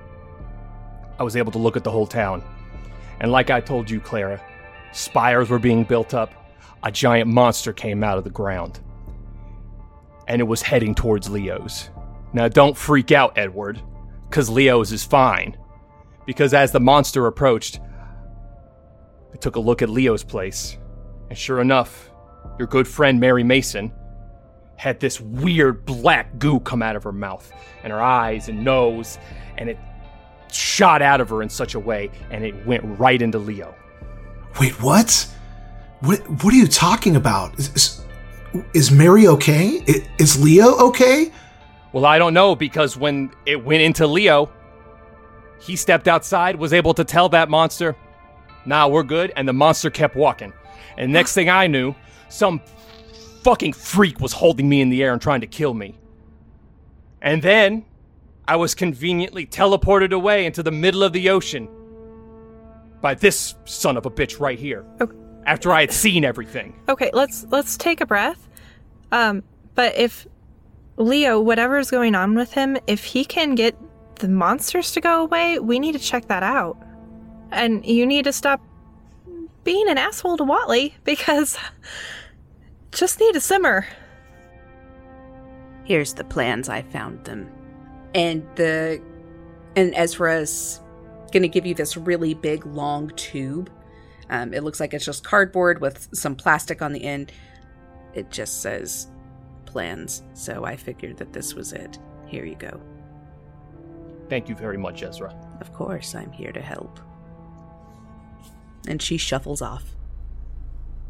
[1.19, 2.43] I was able to look at the whole town.
[3.19, 4.41] And like I told you, Clara,
[4.91, 6.33] spires were being built up.
[6.83, 8.79] A giant monster came out of the ground.
[10.27, 11.89] And it was heading towards Leo's.
[12.33, 13.81] Now, don't freak out, Edward,
[14.29, 15.57] because Leo's is fine.
[16.25, 17.79] Because as the monster approached,
[19.33, 20.77] I took a look at Leo's place.
[21.29, 22.11] And sure enough,
[22.59, 23.91] your good friend Mary Mason
[24.75, 27.51] had this weird black goo come out of her mouth
[27.83, 29.17] and her eyes and nose,
[29.57, 29.79] and it
[30.51, 33.75] shot out of her in such a way, and it went right into Leo.
[34.59, 35.27] Wait, what?
[36.01, 37.57] What what are you talking about?
[37.59, 38.05] Is, is,
[38.73, 39.83] is Mary okay?
[39.87, 41.31] I- Is Leo okay?
[41.93, 44.51] Well, I don't know because when it went into Leo,
[45.59, 47.95] he stepped outside, was able to tell that monster,
[48.65, 50.53] nah, we're good, and the monster kept walking.
[50.97, 51.95] And next thing I knew,
[52.29, 52.61] some
[53.43, 55.95] fucking freak was holding me in the air and trying to kill me.
[57.21, 57.85] And then
[58.47, 61.67] I was conveniently teleported away into the middle of the ocean
[63.01, 64.85] by this son of a bitch right here.
[65.01, 65.15] Okay.
[65.45, 66.79] After I had seen everything.
[66.89, 68.49] Okay, let's let's take a breath.
[69.11, 69.43] Um,
[69.75, 70.27] but if
[70.97, 73.75] Leo, whatever's going on with him, if he can get
[74.15, 76.77] the monsters to go away, we need to check that out.
[77.51, 78.61] And you need to stop
[79.63, 81.57] being an asshole to Watley because
[82.91, 83.85] just need to simmer.
[85.83, 86.67] Here's the plans.
[86.67, 87.49] I found them.
[88.17, 89.01] And the
[89.77, 90.81] and Ezra's
[91.31, 93.71] gonna give you this really big long tube.
[94.29, 97.31] Um, it looks like it's just cardboard with some plastic on the end.
[98.13, 99.07] It just says
[99.65, 100.23] plans.
[100.33, 101.99] So I figured that this was it.
[102.25, 102.81] Here you go.
[104.29, 105.33] Thank you very much, Ezra.
[105.61, 106.99] Of course, I'm here to help.
[108.87, 109.95] And she shuffles off.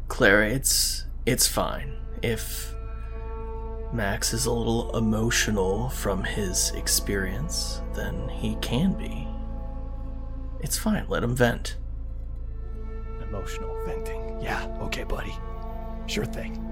[0.08, 1.96] Clara, it's it's fine.
[2.22, 2.74] If
[3.92, 9.26] Max is a little emotional from his experience, then he can be.
[10.60, 11.06] It's fine.
[11.08, 11.76] Let him vent.
[13.22, 14.40] Emotional venting.
[14.42, 15.34] Yeah, okay, buddy.
[16.06, 16.64] Sure thing.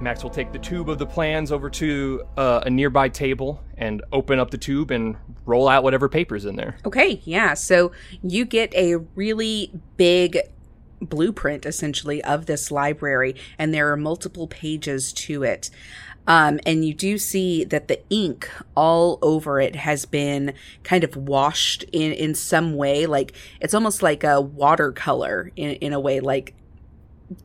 [0.00, 4.02] Max will take the tube of the plans over to uh, a nearby table and
[4.12, 6.76] open up the tube and roll out whatever paper's in there.
[6.84, 7.54] Okay, yeah.
[7.54, 10.38] So you get a really big
[11.08, 15.70] blueprint essentially of this library, and there are multiple pages to it.
[16.28, 21.16] Um, and you do see that the ink all over it has been kind of
[21.16, 23.06] washed in, in some way.
[23.06, 26.54] Like it's almost like a watercolor in, in a way, like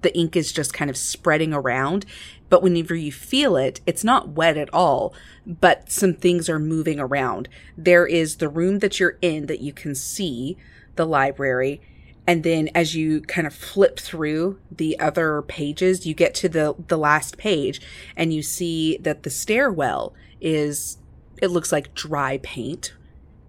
[0.02, 2.06] the ink is just kind of spreading around.
[2.50, 5.14] But whenever you feel it, it's not wet at all,
[5.46, 7.48] but some things are moving around.
[7.78, 10.58] There is the room that you're in that you can see,
[10.96, 11.82] the library.
[12.32, 16.74] And then as you kind of flip through the other pages, you get to the,
[16.88, 17.82] the last page
[18.16, 20.98] and you see that the stairwell is,
[21.42, 22.94] it looks like dry paint.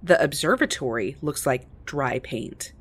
[0.03, 2.73] The observatory looks like dry paint.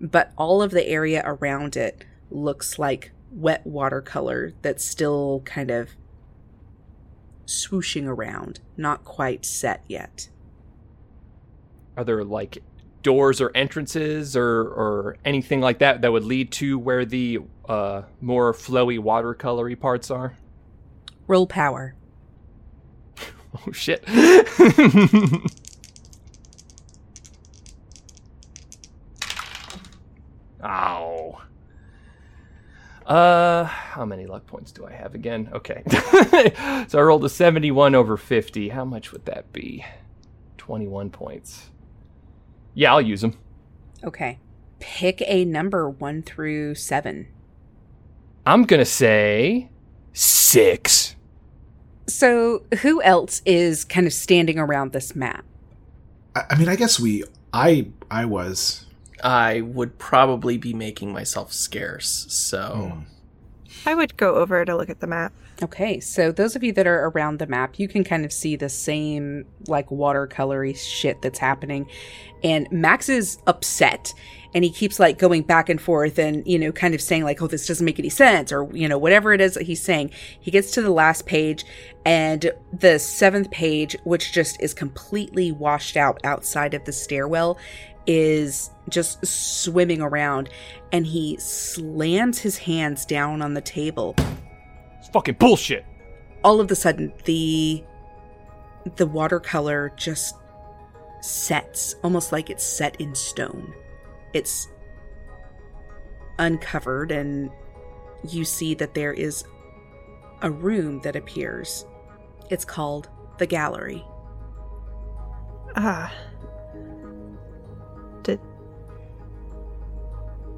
[0.00, 5.96] But all of the area around it looks like wet watercolor that's still kind of
[7.46, 10.28] swooshing around, not quite set yet.
[11.96, 12.62] Are there like
[13.06, 17.38] doors or entrances or, or anything like that that would lead to where the
[17.68, 20.36] uh, more flowy watercolory parts are?
[21.28, 21.94] Roll power.
[23.66, 24.04] Oh shit.
[30.62, 31.38] Ow.
[33.06, 35.48] Uh, how many luck points do I have again?
[35.54, 35.82] Okay.
[36.88, 38.68] so I rolled a 71 over 50.
[38.68, 39.86] How much would that be?
[40.58, 41.70] 21 points.
[42.76, 43.36] Yeah, I'll use them.
[44.04, 44.38] Okay.
[44.78, 47.26] Pick a number one through seven.
[48.44, 49.70] I'm going to say
[50.12, 51.16] six.
[52.06, 55.44] So, who else is kind of standing around this map?
[56.36, 57.24] I, I mean, I guess we.
[57.52, 58.84] I I was.
[59.24, 63.88] I would probably be making myself scarce, so Hmm.
[63.88, 65.32] I would go over to look at the map.
[65.62, 68.56] Okay, so those of you that are around the map, you can kind of see
[68.56, 71.88] the same like watercolory shit that's happening.
[72.44, 74.12] And Max is upset
[74.54, 77.40] and he keeps like going back and forth and, you know, kind of saying like,
[77.40, 80.10] oh, this doesn't make any sense or, you know, whatever it is that he's saying.
[80.40, 81.64] He gets to the last page
[82.04, 87.56] and the seventh page, which just is completely washed out outside of the stairwell,
[88.06, 90.50] is just swimming around
[90.92, 94.14] and he slams his hands down on the table
[95.06, 95.84] It's fucking bullshit.
[96.42, 97.84] all of a sudden the
[98.96, 100.34] the watercolor just
[101.20, 103.72] sets almost like it's set in stone
[104.32, 104.68] it's
[106.40, 107.50] uncovered and
[108.28, 109.44] you see that there is
[110.42, 111.86] a room that appears
[112.50, 114.04] it's called the gallery
[115.76, 116.12] Ah.
[118.24, 118.40] Did.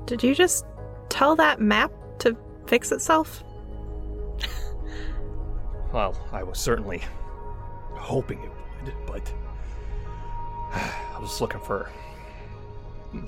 [0.06, 0.64] Did you just
[1.08, 3.42] tell that map to fix itself?
[5.92, 7.02] Well, I was certainly
[7.92, 8.50] hoping it
[8.84, 9.32] would, but
[10.72, 11.90] I was looking for.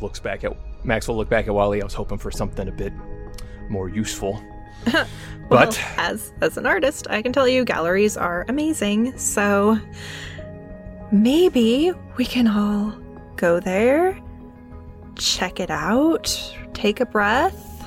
[0.01, 1.17] Looks back at Maxwell.
[1.17, 1.81] Look back at Watley.
[1.81, 2.93] I was hoping for something a bit
[3.69, 4.43] more useful.
[5.51, 9.19] Well, But as as an artist, I can tell you galleries are amazing.
[9.19, 9.81] So
[11.11, 12.95] maybe we can all
[13.35, 14.17] go there,
[15.17, 16.29] check it out,
[16.73, 17.85] take a breath.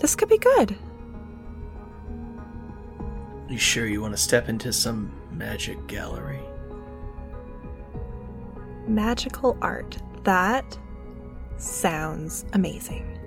[0.00, 0.76] This could be good.
[3.56, 6.42] You sure you want to step into some magic gallery?
[8.86, 9.96] Magical art.
[10.24, 10.76] That
[11.56, 13.18] sounds amazing.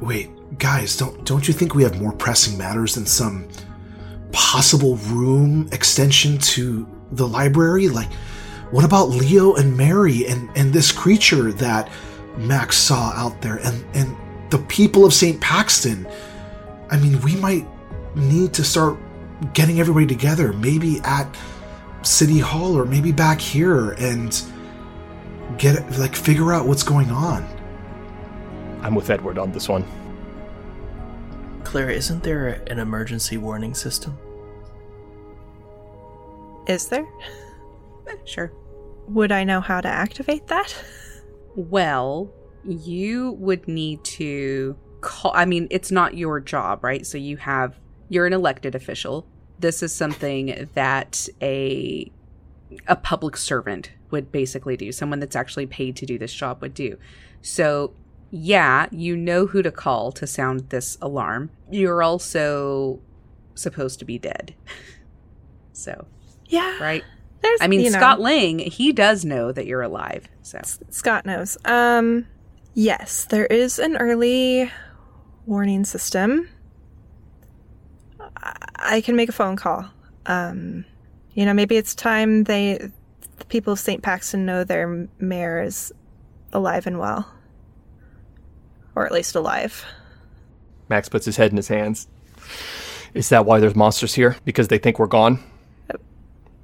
[0.00, 3.48] Wait, guys, don't don't you think we have more pressing matters than some
[4.30, 7.88] possible room extension to the library?
[7.88, 8.12] Like,
[8.70, 11.90] what about Leo and Mary and and this creature that
[12.36, 14.16] Max saw out there and and
[14.50, 15.40] the people of St.
[15.40, 16.06] Paxton?
[16.90, 17.66] I mean, we might
[18.18, 18.98] need to start
[19.54, 21.34] getting everybody together, maybe at
[22.02, 24.42] City Hall or maybe back here and
[25.56, 27.46] get like figure out what's going on.
[28.82, 29.84] I'm with Edward on this one.
[31.64, 34.16] Claire, isn't there an emergency warning system?
[36.66, 37.06] Is there?
[38.24, 38.50] Sure
[39.08, 40.74] Would I know how to activate that?
[41.54, 42.32] Well,
[42.64, 45.32] you would need to call.
[45.34, 47.06] I mean, it's not your job, right?
[47.06, 47.78] So you have,
[48.08, 49.26] you're an elected official.
[49.58, 52.10] This is something that a
[52.86, 54.92] a public servant would basically do.
[54.92, 56.98] Someone that's actually paid to do this job would do.
[57.40, 57.92] So,
[58.30, 61.50] yeah, you know who to call to sound this alarm.
[61.70, 63.00] You're also
[63.54, 64.54] supposed to be dead.
[65.72, 66.06] So,
[66.46, 66.76] Yeah.
[66.82, 67.04] right?
[67.40, 70.26] There's I mean, you know, Scott Lang, he does know that you're alive.
[70.42, 71.56] So, Scott knows.
[71.64, 72.26] Um
[72.74, 74.70] yes, there is an early
[75.46, 76.48] warning system.
[78.36, 79.86] I- can make a phone call.
[80.26, 80.84] Um
[81.34, 82.90] you know, maybe it's time they
[83.38, 84.02] the people of St.
[84.02, 85.92] Paxton know their mayor is
[86.52, 87.30] alive and well.
[88.94, 89.84] Or at least alive.
[90.88, 92.08] Max puts his head in his hands.
[93.14, 94.36] Is that why there's monsters here?
[94.44, 95.42] Because they think we're gone?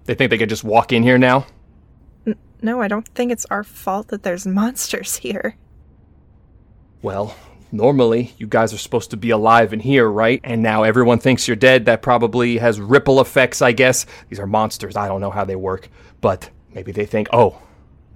[0.07, 1.47] They think they could just walk in here now?
[2.61, 5.57] No, I don't think it's our fault that there's monsters here.
[7.03, 7.37] Well,
[7.75, 10.41] normally you guys are supposed to be alive in here, right?
[10.45, 11.85] And now everyone thinks you're dead.
[11.87, 14.07] That probably has ripple effects, I guess.
[14.29, 14.97] These are monsters.
[14.97, 15.89] I don't know how they work.
[16.21, 17.61] But maybe they think, oh,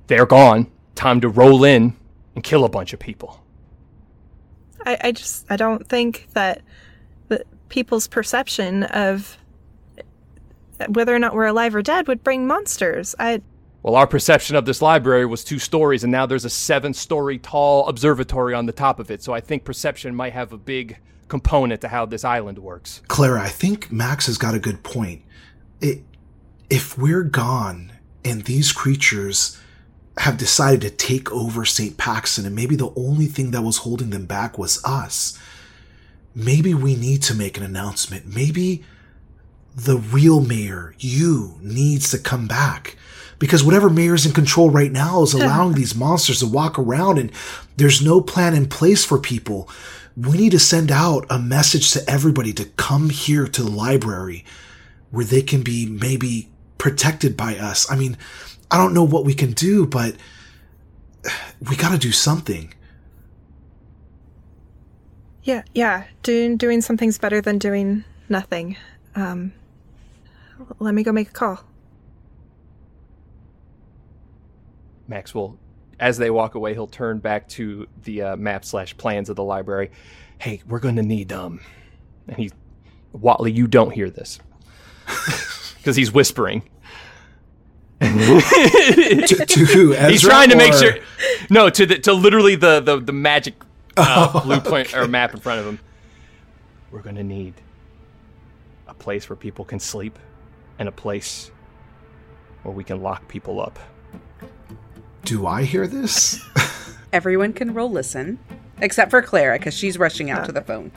[0.06, 0.70] they're gone.
[0.94, 1.96] Time to roll in
[2.34, 3.44] and kill a bunch of people.
[4.86, 6.62] I, I just I don't think that
[7.28, 9.36] the people's perception of
[10.88, 13.14] whether or not we're alive or dead would bring monsters.
[13.18, 13.42] I
[13.88, 17.38] Well, our perception of this library was two stories, and now there's a seven story
[17.38, 19.22] tall observatory on the top of it.
[19.22, 23.00] So I think perception might have a big component to how this island works.
[23.08, 25.22] Clara, I think Max has got a good point.
[25.80, 26.02] It,
[26.68, 27.92] if we're gone
[28.26, 29.58] and these creatures
[30.18, 31.96] have decided to take over St.
[31.96, 35.38] Paxton and maybe the only thing that was holding them back was us,
[36.34, 38.26] maybe we need to make an announcement.
[38.26, 38.84] Maybe
[39.74, 42.97] the real mayor, you, needs to come back.
[43.38, 47.30] Because whatever mayor's in control right now is allowing these monsters to walk around and
[47.76, 49.68] there's no plan in place for people.
[50.16, 54.44] we need to send out a message to everybody to come here to the library
[55.12, 57.88] where they can be maybe protected by us.
[57.90, 58.16] I mean,
[58.70, 60.16] I don't know what we can do, but
[61.68, 62.74] we got to do something.
[65.44, 66.04] Yeah, yeah.
[66.22, 68.76] Doing doing something's better than doing nothing.
[69.14, 69.52] Um,
[70.78, 71.60] let me go make a call.
[75.08, 75.58] Maxwell,
[75.98, 79.42] as they walk away, he'll turn back to the uh, map slash plans of the
[79.42, 79.90] library.
[80.38, 81.60] Hey, we're going to need um,
[82.28, 82.50] and he,
[83.12, 84.38] Watley, you don't hear this
[85.78, 86.62] because he's whispering.
[88.00, 89.94] to, to who?
[89.94, 90.98] Ezra, he's trying to make sure.
[91.50, 93.54] No, to the to literally the the, the magic
[93.96, 95.80] uh, Oh, blueprint or map in front of him.
[96.92, 97.54] We're going to need
[98.86, 100.18] a place where people can sleep,
[100.78, 101.50] and a place
[102.62, 103.78] where we can lock people up.
[105.24, 106.44] Do I hear this?
[107.12, 108.38] Everyone can roll listen,
[108.80, 110.90] except for Clara because she's rushing out to the phone.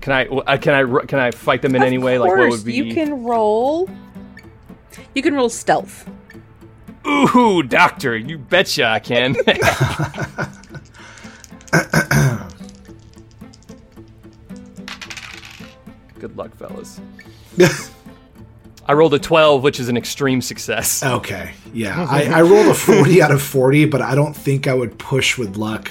[0.00, 2.18] Can I uh, can I can I fight them in Of any way?
[2.18, 2.74] Like what course, would be?
[2.74, 3.88] You can roll.
[5.14, 6.08] You can roll stealth.
[7.06, 9.32] Ooh, doctor, you betcha I can.
[16.18, 17.00] Good luck, fellas.
[18.86, 21.02] I rolled a 12, which is an extreme success.
[21.04, 22.06] okay, yeah.
[22.10, 25.38] I, I rolled a 40 out of 40, but I don't think I would push
[25.38, 25.90] with luck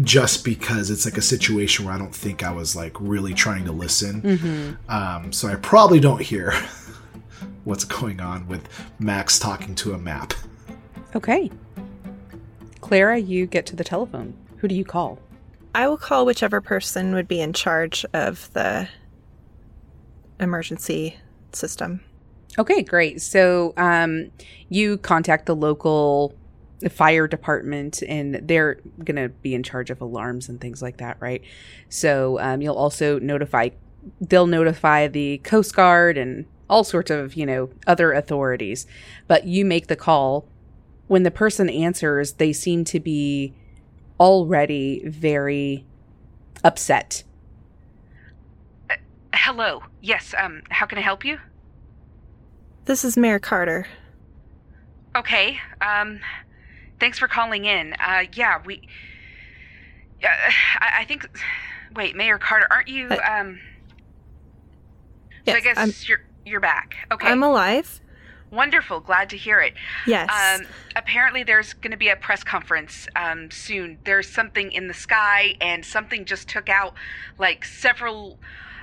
[0.00, 3.66] just because it's like a situation where I don't think I was like really trying
[3.66, 4.78] to listen.
[4.88, 6.52] Um, so I probably don't hear
[7.64, 8.66] what's going on with
[8.98, 10.32] Max talking to a map.
[11.14, 11.50] Okay.
[12.80, 14.34] Clara, you get to the telephone.
[14.58, 15.18] Who do you call?
[15.74, 18.88] I will call whichever person would be in charge of the
[20.40, 21.18] emergency
[21.52, 22.00] system.
[22.58, 23.22] Okay, great.
[23.22, 24.30] So um,
[24.68, 26.34] you contact the local
[26.90, 31.16] fire department, and they're going to be in charge of alarms and things like that,
[31.20, 31.42] right?
[31.88, 33.70] So um, you'll also notify,
[34.20, 38.86] they'll notify the Coast Guard and all sorts of, you know, other authorities.
[39.28, 40.46] But you make the call.
[41.06, 43.54] When the person answers, they seem to be
[44.18, 45.84] already very
[46.64, 47.22] upset.
[48.88, 48.94] Uh,
[49.34, 49.82] hello.
[50.00, 50.34] Yes.
[50.38, 50.62] Um.
[50.70, 51.38] How can I help you?
[52.84, 53.86] This is Mayor Carter.
[55.14, 55.58] Okay.
[55.80, 56.20] Um,
[56.98, 57.94] thanks for calling in.
[57.94, 58.82] Uh, yeah, we.
[60.22, 60.26] Uh,
[60.80, 61.28] I, I think.
[61.94, 63.08] Wait, Mayor Carter, aren't you?
[63.10, 63.60] Um.
[65.46, 66.96] so I guess I'm- you're you're back.
[67.12, 67.28] Okay.
[67.28, 68.00] I'm alive.
[68.50, 69.00] Wonderful.
[69.00, 69.72] Glad to hear it.
[70.06, 70.28] Yes.
[70.30, 73.96] Um, apparently, there's going to be a press conference um, soon.
[74.04, 76.92] There's something in the sky, and something just took out
[77.38, 78.38] like several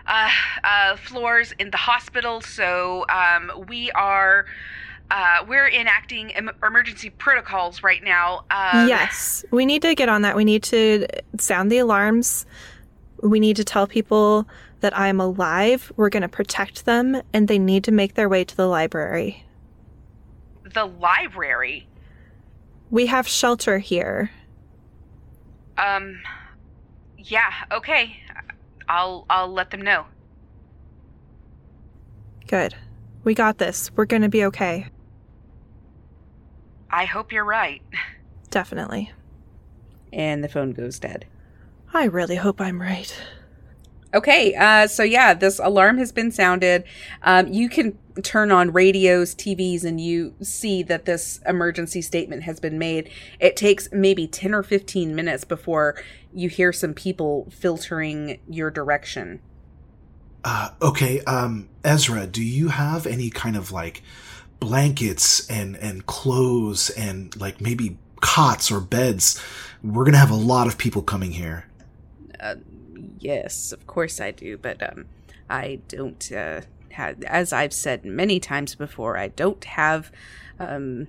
[0.10, 0.30] uh,
[0.64, 2.41] uh, floors in the hospital.
[2.41, 4.45] So um, we are
[5.12, 8.43] uh, we're enacting em- emergency protocols right now.
[8.51, 9.45] Um, yes.
[9.51, 10.36] We need to get on that.
[10.36, 11.07] We need to
[11.39, 12.45] sound the alarms.
[13.22, 14.47] We need to tell people
[14.82, 15.91] that I'm alive.
[15.95, 19.45] We're going to protect them, and they need to make their way to the library.
[20.74, 21.88] The library.
[22.91, 24.32] We have shelter here.
[25.78, 26.22] Um.
[27.18, 27.51] Yeah.
[27.72, 28.18] Okay.
[28.89, 30.05] I'll I'll let them know.
[32.47, 32.75] Good.
[33.23, 33.91] We got this.
[33.95, 34.87] We're going to be okay.
[36.89, 37.81] I hope you're right.
[38.49, 39.11] Definitely.
[40.11, 41.25] And the phone goes dead.
[41.93, 43.15] I really hope I'm right.
[44.11, 46.83] Okay, uh, so yeah, this alarm has been sounded.
[47.21, 52.59] Um, you can turn on radios, TVs, and you see that this emergency statement has
[52.59, 53.09] been made.
[53.39, 55.95] It takes maybe 10 or 15 minutes before
[56.34, 59.41] you hear some people filtering your direction.
[60.43, 64.01] Uh, okay, um, Ezra, do you have any kind of like
[64.59, 69.41] blankets and and clothes and like maybe cots or beds?
[69.84, 71.65] We're gonna have a lot of people coming here.
[73.20, 75.05] Yes, of course I do, but um,
[75.49, 76.61] I don't uh,
[77.00, 80.12] as I've said many times before, I don't have,
[80.60, 81.08] um,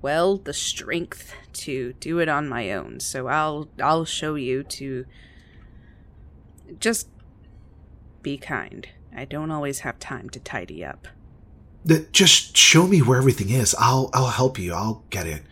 [0.00, 3.00] well, the strength to do it on my own.
[3.00, 5.06] So I'll I'll show you to
[6.78, 7.08] just
[8.22, 8.88] be kind.
[9.16, 11.08] I don't always have time to tidy up.
[12.12, 13.74] Just show me where everything is.
[13.78, 14.72] I'll I'll help you.
[14.74, 15.42] I'll get it.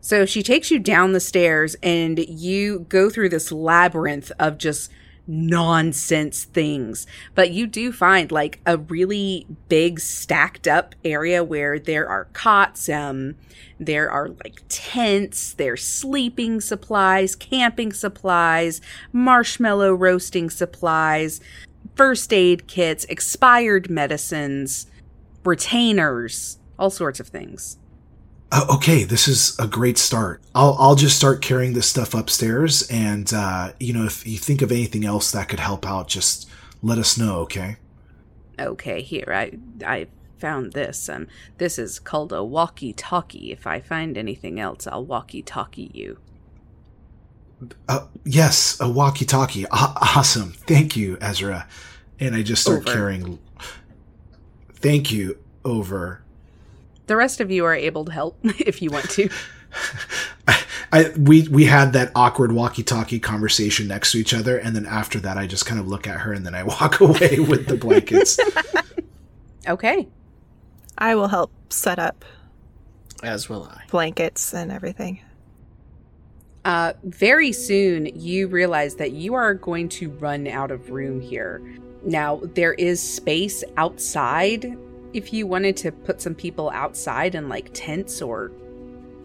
[0.00, 4.90] So she takes you down the stairs and you go through this labyrinth of just
[5.26, 7.06] nonsense things.
[7.34, 12.88] But you do find like a really big stacked up area where there are cots,
[12.88, 13.36] um,
[13.78, 18.80] there are like tents, there's sleeping supplies, camping supplies,
[19.12, 21.40] marshmallow roasting supplies,
[21.94, 24.86] first aid kits, expired medicines,
[25.44, 27.78] retainers, all sorts of things.
[28.52, 30.42] Uh, okay, this is a great start.
[30.54, 34.60] I'll I'll just start carrying this stuff upstairs, and uh, you know, if you think
[34.60, 36.48] of anything else that could help out, just
[36.82, 37.38] let us know.
[37.38, 37.76] Okay.
[38.60, 39.52] Okay, here I
[39.84, 41.08] I found this.
[41.08, 43.52] Um, this is called a walkie-talkie.
[43.52, 46.18] If I find anything else, I'll walkie-talkie you.
[47.88, 49.64] Uh, yes, a walkie-talkie.
[49.64, 50.50] A- awesome.
[50.66, 51.68] Thank you, Ezra.
[52.20, 52.92] And I just start Over.
[52.92, 53.38] carrying.
[54.74, 55.38] Thank you.
[55.64, 56.21] Over.
[57.06, 59.28] The rest of you are able to help if you want to.
[60.92, 65.18] I we we had that awkward walkie-talkie conversation next to each other, and then after
[65.20, 67.76] that, I just kind of look at her, and then I walk away with the
[67.76, 68.38] blankets.
[69.66, 70.08] Okay.
[70.98, 72.24] I will help set up
[73.22, 73.84] As will I.
[73.90, 75.20] blankets and everything.
[76.64, 81.60] Uh, very soon, you realize that you are going to run out of room here.
[82.04, 84.76] Now, there is space outside
[85.12, 88.48] if you wanted to put some people outside in like tents or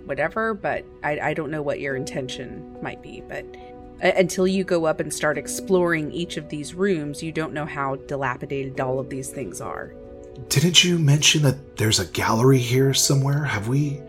[0.05, 3.21] whatever, but I, I don't know what your intention might be.
[3.27, 3.45] But
[4.03, 7.65] uh, until you go up and start exploring each of these rooms, you don't know
[7.65, 9.93] how dilapidated all of these things are.
[10.49, 13.43] Didn't you mention that there's a gallery here somewhere?
[13.43, 14.01] Have we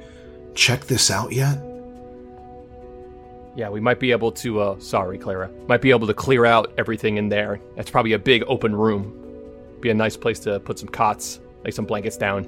[0.55, 1.59] checked this out yet?
[3.57, 4.61] Yeah, we might be able to.
[4.61, 5.51] Uh, sorry, Clara.
[5.67, 7.59] Might be able to clear out everything in there.
[7.77, 9.15] That's probably a big open room.
[9.81, 12.47] Be a nice place to put some cots, some blankets down.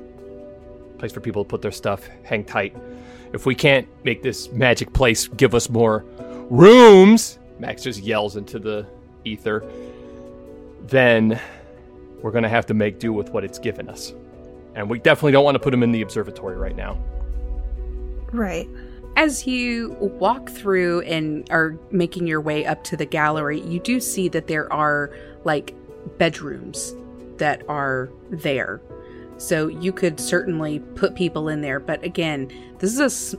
[0.99, 2.77] Place for people to put their stuff, hang tight.
[3.33, 6.05] If we can't make this magic place give us more
[6.51, 8.87] rooms, Max just yells into the
[9.25, 9.65] ether.
[10.87, 11.41] Then
[12.23, 14.13] we're gonna have to make do with what it's given us,
[14.75, 16.99] and we definitely don't want to put him in the observatory right now.
[18.33, 18.69] Right.
[19.17, 24.01] As you walk through and are making your way up to the gallery, you do
[24.01, 25.11] see that there are
[25.45, 25.75] like
[26.19, 26.95] bedrooms
[27.39, 28.81] that are there.
[29.41, 33.35] So you could certainly put people in there, but again, this is a s-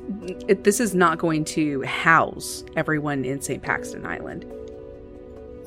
[0.47, 3.62] it- this is not going to house everyone in St.
[3.62, 4.45] Paxton Island.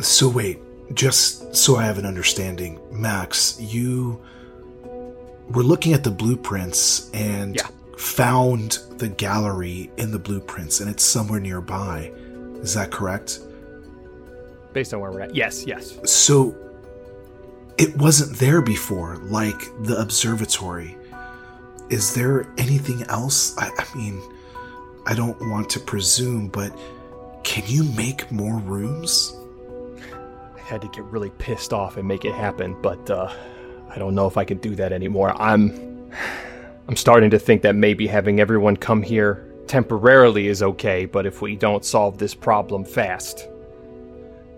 [0.01, 0.59] So wait,
[0.93, 4.19] just so I have an understanding, Max, you
[5.51, 7.69] were looking at the blueprints and Yeah.
[7.97, 12.11] found the gallery in the blueprints, and it's somewhere nearby.
[12.61, 13.39] Is that correct?
[14.73, 15.97] Based on where we're at, yes, yes.
[16.05, 16.57] So
[17.79, 20.97] it wasn't there before, like the observatory.
[21.91, 23.57] Is there anything else?
[23.59, 24.23] I, I mean,
[25.07, 26.77] I don't want to presume, but
[27.43, 29.37] can you make more rooms?
[30.57, 33.33] I had to get really pissed off and make it happen, but uh,
[33.91, 35.35] I don't know if I can do that anymore.
[35.41, 36.11] I'm
[36.89, 41.41] I'm starting to think that maybe having everyone come here temporarily is okay, but if
[41.43, 43.49] we don't solve this problem fast,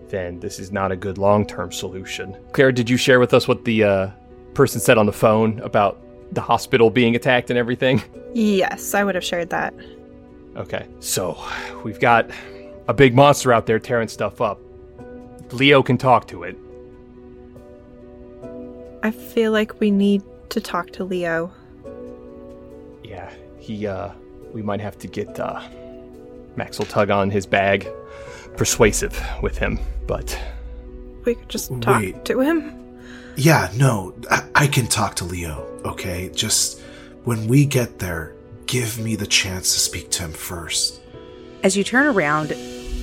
[0.09, 2.35] then this is not a good long-term solution.
[2.53, 4.09] Claire, did you share with us what the uh,
[4.53, 5.99] person said on the phone about
[6.31, 8.01] the hospital being attacked and everything?
[8.33, 9.73] Yes, I would have shared that.
[10.55, 11.37] Okay, so
[11.83, 12.29] we've got
[12.87, 14.59] a big monster out there tearing stuff up.
[15.51, 16.57] Leo can talk to it.
[19.03, 21.51] I feel like we need to talk to Leo.
[23.03, 24.09] Yeah, he, uh,
[24.53, 25.61] we might have to get, uh,
[26.55, 27.87] Max will tug on his bag.
[28.57, 30.37] Persuasive with him, but
[31.25, 32.25] We could just talk Wait.
[32.25, 32.73] to him.
[33.35, 36.29] Yeah, no, I, I can talk to Leo, okay?
[36.33, 36.81] Just
[37.23, 38.33] when we get there,
[38.65, 41.01] give me the chance to speak to him first.
[41.63, 42.51] As you turn around,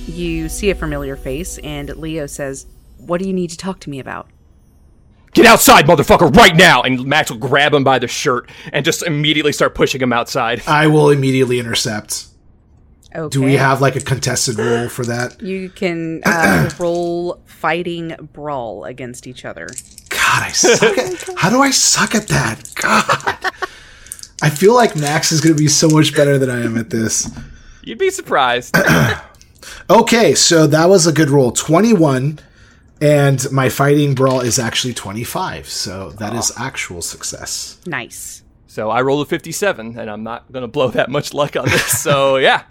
[0.07, 2.65] you see a familiar face, and Leo says,
[2.97, 4.27] "What do you need to talk to me about?"
[5.33, 6.81] get outside, motherfucker, right now!
[6.81, 10.61] And Max will grab him by the shirt and just immediately start pushing him outside.
[10.65, 12.27] I will immediately intercept.
[13.15, 13.33] Okay.
[13.33, 15.41] Do we have like a contested roll for that?
[15.45, 19.67] You can uh, roll fighting brawl against each other.
[20.09, 21.29] God, I suck at.
[21.37, 22.71] How do I suck at that?
[22.75, 23.51] God.
[24.41, 26.89] I feel like Max is going to be so much better than I am at
[26.89, 27.29] this.
[27.83, 28.75] You'd be surprised.
[29.89, 31.51] Okay, so that was a good roll.
[31.51, 32.39] 21
[33.01, 35.67] and my fighting brawl is actually 25.
[35.69, 37.79] So that is actual success.
[37.85, 38.43] Nice.
[38.67, 42.01] so I rolled a 57, and I'm not gonna blow that much luck on this.
[42.01, 42.63] So yeah,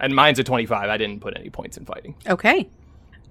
[0.00, 0.88] and mine's a 25.
[0.88, 2.14] I didn't put any points in fighting.
[2.28, 2.68] Okay.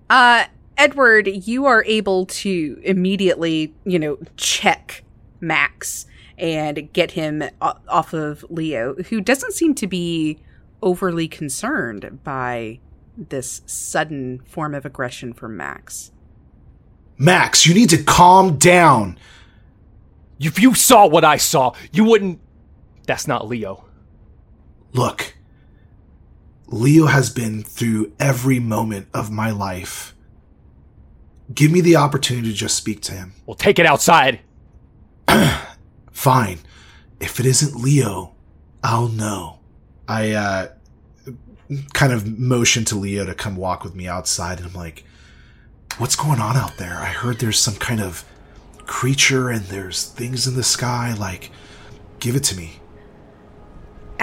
[0.10, 0.46] Uh
[0.78, 5.04] Edward, you are able to immediately, you know, check
[5.40, 6.08] Max
[6.38, 10.40] and get him off of Leo, who doesn't seem to be
[10.82, 12.80] overly concerned by
[13.16, 16.12] this sudden form of aggression from Max.
[17.18, 19.18] Max, you need to calm down.
[20.40, 22.40] If you saw what I saw, you wouldn't.
[23.06, 23.86] That's not Leo.
[24.94, 25.36] Look,
[26.74, 30.16] Leo has been through every moment of my life.
[31.54, 33.34] Give me the opportunity to just speak to him.
[33.46, 34.40] We'll take it outside.
[36.12, 36.60] Fine.
[37.20, 38.34] If it isn't Leo,
[38.84, 39.60] I'll know.
[40.08, 40.68] I uh,
[41.94, 45.06] kind of motion to Leo to come walk with me outside, and I'm like,
[46.00, 46.96] "What's going on out there?
[46.98, 48.26] I heard there's some kind of
[48.88, 51.14] creature, and there's things in the sky.
[51.14, 51.52] Like,
[52.20, 52.80] give it to me."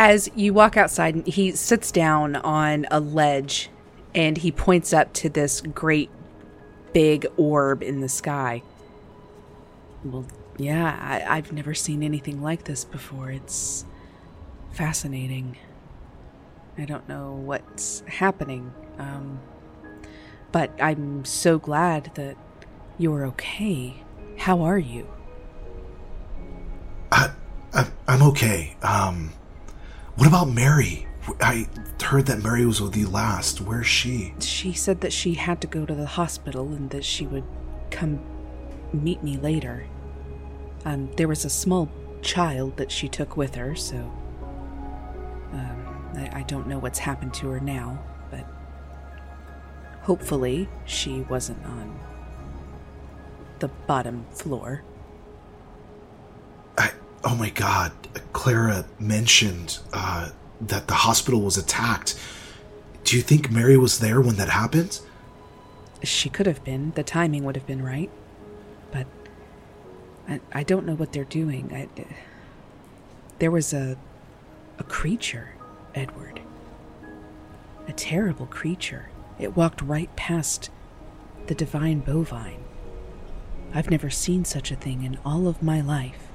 [0.02, 3.68] As you walk outside, he sits down on a ledge
[4.14, 6.08] and he points up to this great
[6.94, 8.62] big orb in the sky.
[10.02, 10.24] Well,
[10.56, 13.30] yeah, I, I've never seen anything like this before.
[13.30, 13.84] It's
[14.72, 15.58] fascinating.
[16.78, 19.38] I don't know what's happening, um,
[20.50, 22.38] but I'm so glad that
[22.96, 24.02] you're okay.
[24.38, 25.06] How are you?
[27.12, 27.32] I,
[27.74, 28.78] I I'm okay.
[28.80, 29.34] Um,
[30.20, 31.06] what about Mary?
[31.40, 31.66] I
[32.02, 33.62] heard that Mary was with you last.
[33.62, 34.34] Where's she?
[34.38, 37.44] She said that she had to go to the hospital and that she would
[37.90, 38.20] come
[38.92, 39.86] meet me later.
[40.84, 41.90] Um, there was a small
[42.20, 43.96] child that she took with her, so
[45.54, 47.98] um, I, I don't know what's happened to her now,
[48.30, 48.44] but
[50.02, 51.98] hopefully she wasn't on
[53.60, 54.82] the bottom floor.
[56.76, 56.90] I,
[57.24, 57.92] oh my god,
[58.32, 62.18] Clara mentioned uh, that the hospital was attacked.
[63.04, 65.00] Do you think Mary was there when that happened?
[66.02, 66.92] She could have been.
[66.94, 68.10] The timing would have been right.
[68.90, 69.06] But
[70.28, 71.70] I, I don't know what they're doing.
[71.74, 71.88] I,
[73.38, 73.96] there was a
[74.80, 75.50] a creature,
[75.94, 76.40] Edward.
[77.86, 79.10] A terrible creature.
[79.38, 80.70] It walked right past
[81.46, 82.64] the divine bovine.
[83.74, 86.29] I've never seen such a thing in all of my life.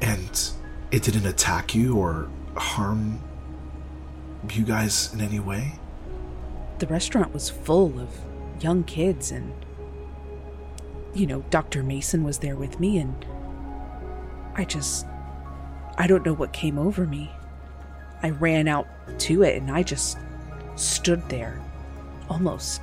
[0.00, 0.50] And
[0.90, 3.20] it didn't attack you or harm
[4.54, 5.72] you guys in any way?
[6.78, 8.08] The restaurant was full of
[8.60, 9.52] young kids, and,
[11.14, 11.82] you know, Dr.
[11.82, 13.26] Mason was there with me, and
[14.54, 15.06] I just.
[15.96, 17.28] I don't know what came over me.
[18.22, 18.86] I ran out
[19.20, 20.16] to it, and I just
[20.76, 21.60] stood there,
[22.30, 22.80] almost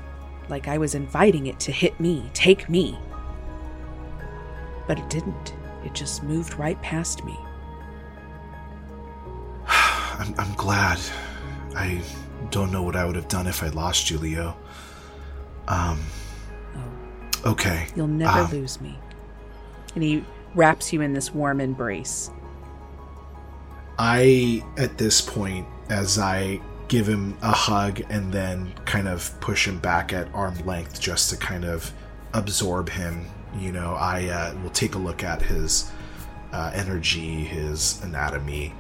[0.49, 2.97] like I was inviting it to hit me, take me.
[4.86, 5.53] But it didn't.
[5.86, 7.38] It just moved right past me.
[9.68, 11.00] I'm, I'm glad.
[11.76, 12.02] I
[12.52, 14.56] don't know what I would have done if I lost you, Leo.
[15.68, 16.00] Um.
[16.76, 17.88] Oh, Okay.
[17.96, 18.98] you'll never Um, lose me.
[19.94, 20.24] And he
[20.56, 22.30] wraps you in this warm embrace.
[23.98, 29.68] I, at this point, as I give him a hug and then kind of push
[29.68, 31.92] him back at arm length just to kind of
[32.34, 33.26] absorb him,
[33.60, 35.91] you know, I uh, will take a look at his
[36.51, 38.74] uh, energy, his anatomy.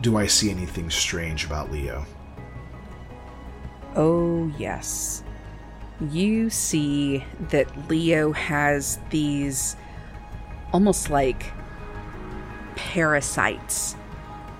[0.00, 2.04] Do I see anything strange about Leo?
[3.96, 5.22] Oh, yes.
[6.10, 9.76] You see that Leo has these
[10.72, 11.52] almost like
[12.74, 13.94] parasites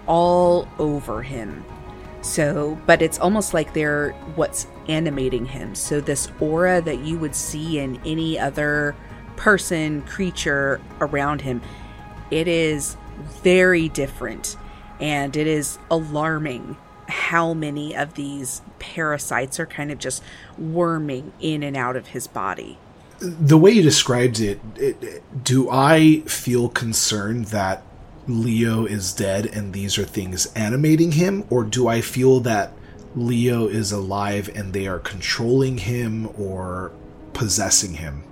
[0.07, 1.65] all over him.
[2.23, 5.75] So, but it's almost like they're what's animating him.
[5.75, 8.95] So, this aura that you would see in any other
[9.37, 11.61] person, creature around him,
[12.31, 12.97] it is
[13.43, 14.57] very different
[15.01, 16.77] and it is alarming
[17.09, 20.23] how many of these parasites are kind of just
[20.59, 22.79] worming in and out of his body.
[23.21, 27.83] the way you described it, it, do I feel concerned that
[28.27, 32.73] Leo is dead and these are things animating him, or do I feel that
[33.15, 36.93] Leo is alive and they are controlling him or
[37.33, 38.25] possessing him?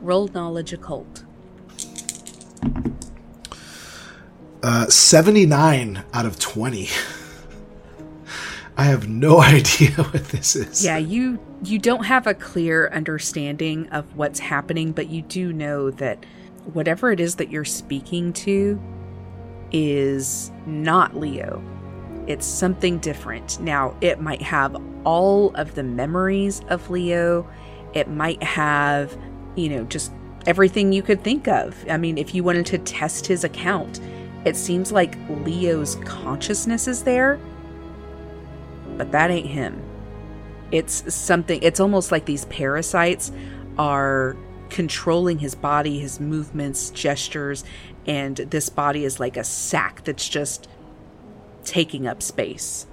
[0.00, 1.24] Roll knowledge occult.
[4.62, 6.88] Uh, 79 out of 20.
[8.76, 10.84] I have no idea what this is.
[10.84, 15.90] Yeah, you you don't have a clear understanding of what's happening, but you do know
[15.92, 16.24] that
[16.72, 18.80] whatever it is that you're speaking to
[19.72, 21.62] is not Leo.
[22.26, 23.60] It's something different.
[23.60, 27.48] Now, it might have all of the memories of Leo.
[27.92, 29.16] It might have,
[29.56, 30.12] you know, just
[30.46, 31.84] everything you could think of.
[31.88, 34.00] I mean, if you wanted to test his account,
[34.44, 37.38] it seems like Leo's consciousness is there,
[38.96, 39.82] but that ain't him.
[40.72, 43.32] It's something, it's almost like these parasites
[43.76, 44.36] are
[44.70, 47.64] controlling his body, his movements, gestures,
[48.06, 50.68] and this body is like a sack that's just
[51.64, 52.86] taking up space.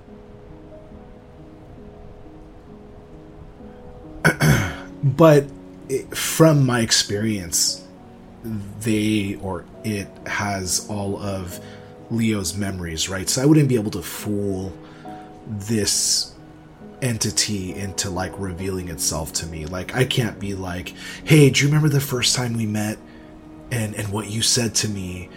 [5.04, 5.46] But
[5.90, 7.84] it, from my experience,
[8.80, 11.60] they or it has all of
[12.12, 13.30] Leo's memories, right?
[13.30, 14.74] So I wouldn't be able to fool
[15.48, 16.34] this
[17.02, 19.66] entity into like revealing itself to me.
[19.66, 22.98] Like I can't be like, "Hey, do you remember the first time we met
[23.72, 25.30] and and what you said to me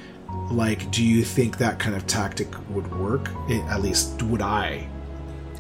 [0.51, 3.31] Like, do you think that kind of tactic would work?
[3.49, 4.89] It, at least would I.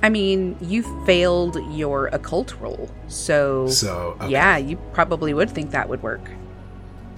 [0.03, 4.30] I mean, you failed your occult roll, so, So okay.
[4.30, 6.22] yeah, you probably would think that would work.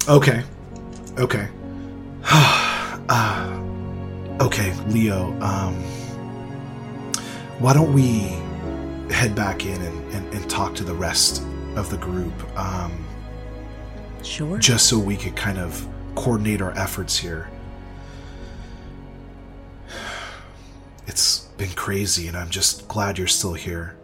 [0.09, 0.43] Okay.
[1.19, 1.49] Okay.
[2.25, 3.61] uh,
[4.41, 5.33] okay, Leo.
[5.41, 5.75] Um,
[7.61, 8.21] why don't we
[9.15, 11.43] head back in and, and, and talk to the rest
[11.77, 13.05] of the group, um,
[14.23, 14.59] Sure.
[14.59, 17.49] just so we could kind of coordinate our efforts here.
[21.07, 23.97] It's been crazy, and I'm just glad you're still here.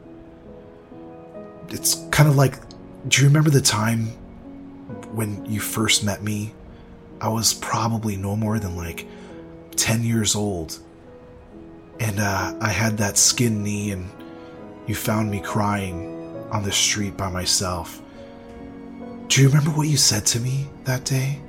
[1.69, 2.55] It's kind of like,
[3.09, 4.07] do you remember the time
[5.13, 6.55] when you first met me?
[7.21, 9.07] I was probably no more than like
[9.77, 10.79] 10 years old.
[12.01, 14.09] And uh, I had that skin knee, and
[14.87, 16.17] you found me crying
[16.51, 18.01] on the street by myself.
[19.27, 21.41] Do you remember what you said to me that day?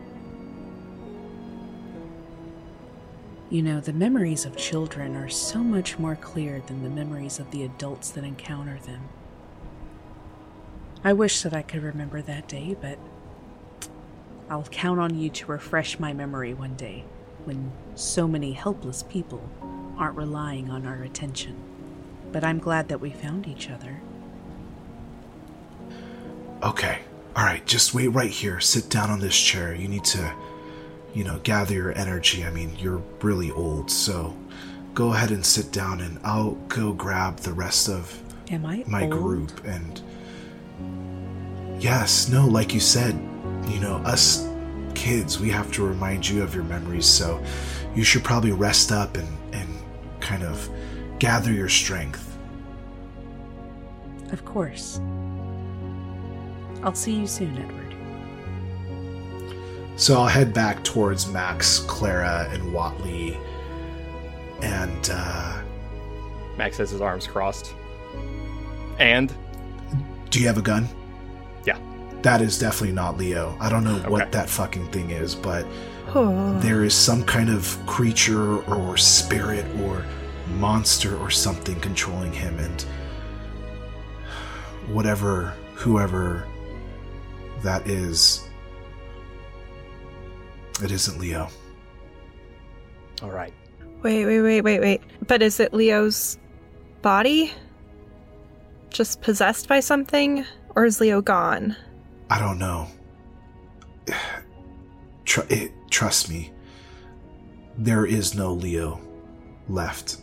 [3.50, 7.50] You know, the memories of children are so much more clear than the memories of
[7.50, 9.10] the adults that encounter them.
[11.04, 13.00] I wish that I could remember that day, but
[14.50, 17.06] I'll count on you to refresh my memory one day
[17.46, 19.50] when so many helpless people
[19.98, 21.56] aren't relying on our attention.
[22.32, 24.02] But I'm glad that we found each other.
[26.62, 27.00] Okay.
[27.36, 28.60] All right, just wait right here.
[28.60, 29.74] Sit down on this chair.
[29.74, 30.34] You need to,
[31.14, 32.46] you know, gather your energy.
[32.46, 34.36] I mean, you're really old, so
[34.94, 39.04] go ahead and sit down and I'll go grab the rest of Am I my
[39.04, 39.12] old?
[39.12, 40.02] group and
[41.80, 43.14] Yes, no, like you said,
[43.70, 44.46] you know, us
[44.96, 47.42] kids, we have to remind you of your memories, so
[47.96, 49.70] you should probably rest up and and
[50.20, 50.70] kind of
[51.20, 52.38] gather your strength.
[54.32, 55.00] Of course.
[56.84, 57.89] I'll see you soon, Edward.
[60.00, 63.38] So I'll head back towards Max, Clara, and Watley.
[64.62, 65.62] And uh,
[66.58, 67.74] Max has his arms crossed.
[68.98, 69.34] And
[70.30, 70.88] do you have a gun?
[71.66, 71.78] Yeah.
[72.22, 73.58] That is definitely not Leo.
[73.60, 74.08] I don't know Okay.
[74.10, 75.66] what that fucking thing is, but
[76.16, 76.58] Oh.
[76.60, 80.06] there is some kind of creature or spirit or
[80.58, 82.82] monster or something controlling him, and
[84.88, 86.48] whatever, whoever
[87.64, 88.49] that is,
[90.84, 91.50] it isn't Leo.
[93.22, 93.54] all right.
[94.02, 95.02] Wait, wait, wait, wait, wait.
[95.28, 96.38] But is it Leo's
[97.02, 97.52] body?
[98.90, 100.46] Just possessed by something?
[100.76, 101.76] Or is Leo gone?
[102.30, 102.88] I don't know.
[105.26, 106.52] Tr- it, trust me,
[107.78, 109.02] there is no Leo
[109.68, 110.18] left.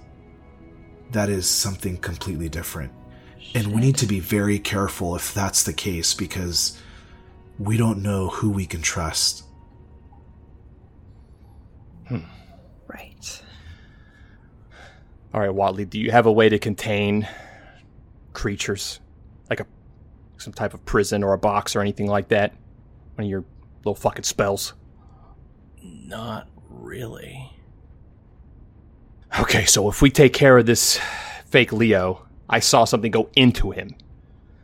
[1.12, 2.92] That is something completely different.
[3.54, 6.80] And we need to be very careful if that's the case because
[7.58, 9.44] we don't know who we can trust.
[12.88, 13.42] Right.
[15.36, 17.28] All right, Watley, do you have a way to contain
[18.32, 19.00] creatures?
[19.50, 19.66] Like a
[20.38, 22.54] some type of prison or a box or anything like that?
[23.16, 23.44] One of your
[23.80, 24.72] little fucking spells.
[25.82, 27.52] Not really.
[29.38, 30.98] Okay, so if we take care of this
[31.44, 33.94] fake Leo, I saw something go into him.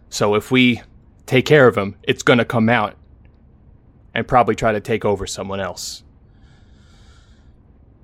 [0.09, 0.81] So if we
[1.27, 2.95] take care of him, it's gonna come out
[4.15, 6.03] and probably try to take over someone else.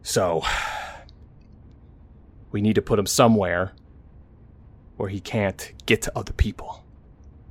[0.02, 0.42] So
[2.50, 3.72] we need to put him somewhere
[4.96, 6.84] where he can't get to other people.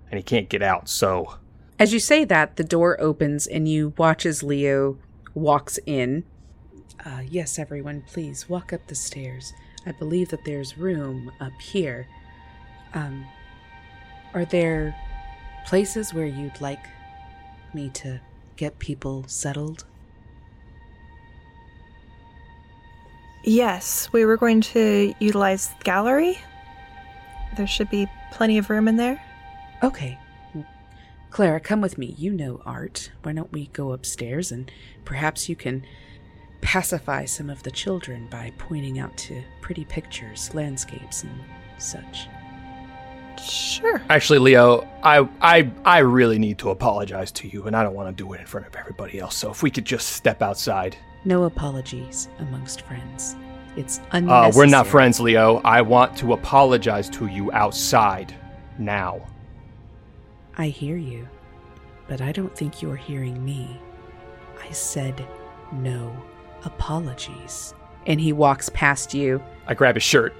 [0.09, 1.35] And he can't get out, so
[1.79, 4.97] As you say that, the door opens and you watch as Leo
[5.33, 6.23] walks in.
[7.05, 9.53] Uh, yes, everyone, please walk up the stairs.
[9.85, 12.07] I believe that there's room up here.
[12.93, 13.25] Um,
[14.33, 14.95] are there
[15.65, 16.85] places where you'd like
[17.73, 18.19] me to
[18.55, 19.85] get people settled?
[23.47, 26.37] Yes, we were going to utilize the gallery.
[27.55, 29.23] There should be plenty of room in there.
[29.81, 30.19] Okay.
[31.29, 32.13] Clara, come with me.
[32.17, 33.09] You know art.
[33.23, 34.69] Why don't we go upstairs and
[35.05, 35.85] perhaps you can
[36.59, 41.39] pacify some of the children by pointing out to pretty pictures, landscapes, and
[41.77, 42.27] such.
[43.41, 44.01] Sure.
[44.09, 48.09] Actually, Leo, I I I really need to apologize to you, and I don't want
[48.09, 49.37] to do it in front of everybody else.
[49.37, 50.97] So if we could just step outside.
[51.27, 53.35] No apologies amongst friends.
[53.75, 54.51] It's Uh, unnecessary.
[54.65, 55.59] we're not friends, Leo.
[55.65, 58.33] I want to apologize to you outside
[58.79, 59.19] now.
[60.57, 61.27] I hear you,
[62.07, 63.77] but I don't think you're hearing me.
[64.65, 65.27] I said
[65.73, 66.13] no
[66.63, 67.73] apologies.
[68.05, 70.33] And he walks past you, I grab his shirt.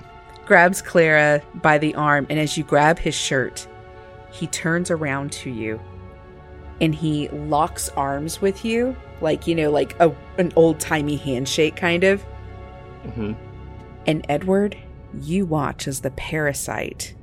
[0.46, 3.68] grabs Clara by the arm, and as you grab his shirt,
[4.32, 5.82] he turns around to you
[6.80, 11.76] and he locks arms with you, like, you know, like a, an old timey handshake
[11.76, 12.22] kind of.
[13.14, 13.34] hmm
[14.06, 14.78] And Edward,
[15.22, 17.16] you watch as the parasite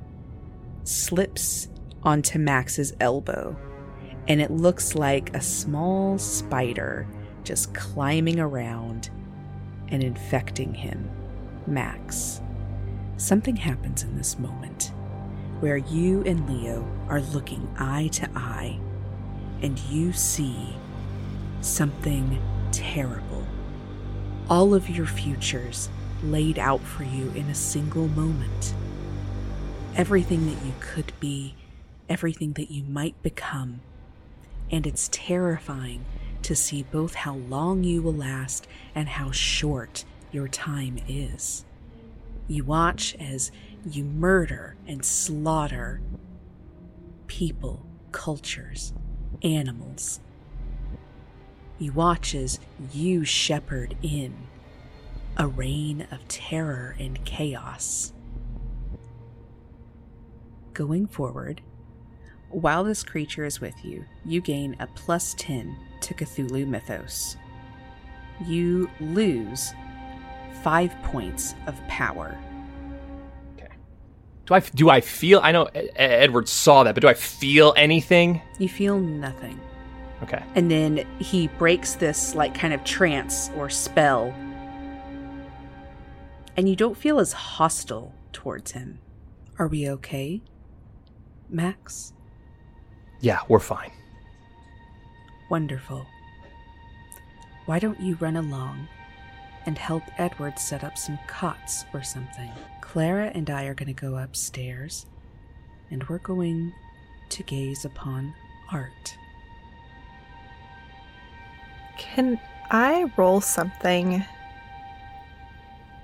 [0.83, 1.67] slips
[2.03, 3.55] onto Max's elbow,
[4.27, 7.07] and it looks like a small spider
[7.43, 9.09] just climbing around
[9.89, 11.09] and infecting him,
[11.67, 12.41] Max.
[13.17, 14.91] Something happens in this moment
[15.59, 18.79] where you and Leo are looking eye to eye,
[19.61, 20.75] and you see
[21.65, 22.39] something
[22.71, 23.45] terrible.
[24.49, 25.89] All of your futures
[26.23, 28.73] laid out for you in a single moment.
[29.95, 31.55] Everything that you could be,
[32.07, 33.81] everything that you might become.
[34.71, 36.05] And it's terrifying
[36.43, 41.65] to see both how long you will last and how short your time is.
[42.47, 43.51] You watch as
[43.89, 46.01] you murder and slaughter
[47.27, 48.93] people, cultures,
[49.41, 50.19] animals.
[51.77, 52.59] You watch as
[52.93, 54.33] you shepherd in
[55.37, 58.13] a reign of terror and chaos.
[60.73, 61.61] Going forward,
[62.49, 67.35] while this creature is with you, you gain a plus 10 to Cthulhu Mythos.
[68.45, 69.73] You lose
[70.63, 72.37] 5 points of power.
[73.57, 73.73] Okay.
[74.45, 75.41] Do I do I feel?
[75.43, 75.65] I know
[75.95, 78.41] Edward saw that, but do I feel anything?
[78.59, 79.59] You feel nothing.
[80.23, 80.43] Okay.
[80.55, 84.33] And then he breaks this, like, kind of trance or spell.
[86.57, 88.99] And you don't feel as hostile towards him.
[89.59, 90.41] Are we okay,
[91.49, 92.13] Max?
[93.19, 93.91] Yeah, we're fine.
[95.49, 96.05] Wonderful.
[97.65, 98.87] Why don't you run along
[99.65, 102.51] and help Edward set up some cots or something?
[102.81, 105.05] Clara and I are going to go upstairs
[105.91, 106.73] and we're going
[107.29, 108.33] to gaze upon
[108.71, 109.17] art.
[111.97, 112.39] Can
[112.71, 114.23] I roll something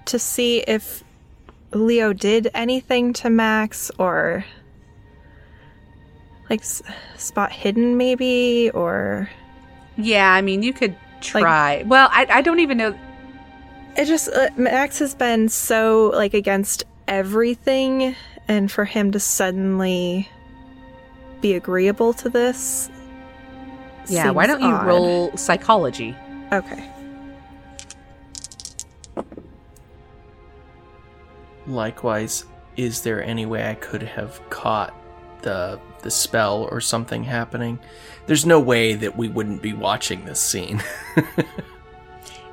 [0.06, 1.04] to see if
[1.74, 4.46] Leo did anything to Max or
[6.50, 6.82] like s-
[7.18, 9.30] spot hidden maybe or
[9.98, 11.84] Yeah, I mean, you could try.
[11.86, 12.98] well, I, I don't even know.
[13.96, 18.16] it just uh, Max has been so like against everything
[18.48, 20.28] and for him to suddenly
[21.42, 22.90] be agreeable to this
[24.08, 24.88] Yeah, why don't you odd.
[24.88, 26.16] roll psychology?
[26.52, 26.90] Okay.
[31.68, 32.46] Likewise,
[32.76, 34.94] is there any way I could have caught
[35.42, 37.80] the the spell or something happening?
[38.26, 40.82] There's no way that we wouldn't be watching this scene.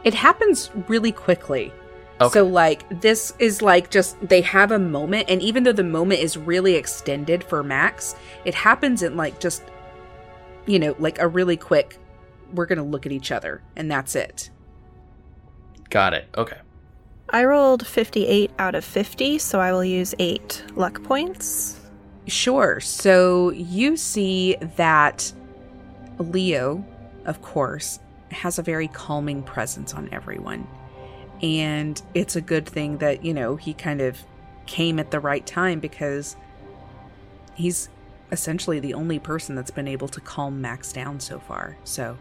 [0.04, 1.72] It happens really quickly.
[2.20, 2.32] Okay.
[2.32, 6.20] So, like, this is like just they have a moment, and even though the moment
[6.20, 9.62] is really extended for Max, it happens in like just,
[10.68, 11.98] you know, like a really quick,
[12.52, 14.50] we're going to look at each other, and that's it.
[15.90, 16.28] Got it.
[16.36, 16.58] Okay.
[17.30, 21.80] I rolled 58 out of 50, so I will use 8 luck points.
[22.26, 22.80] Sure.
[22.80, 25.32] So, you see that
[26.18, 26.84] Leo,
[27.24, 27.98] of course,
[28.30, 30.66] has a very calming presence on everyone.
[31.42, 34.22] And it's a good thing that, you know, he kind of
[34.66, 36.36] came at the right time because
[37.54, 37.88] he's
[38.30, 41.76] essentially the only person that's been able to calm Max down so far.
[41.84, 42.18] So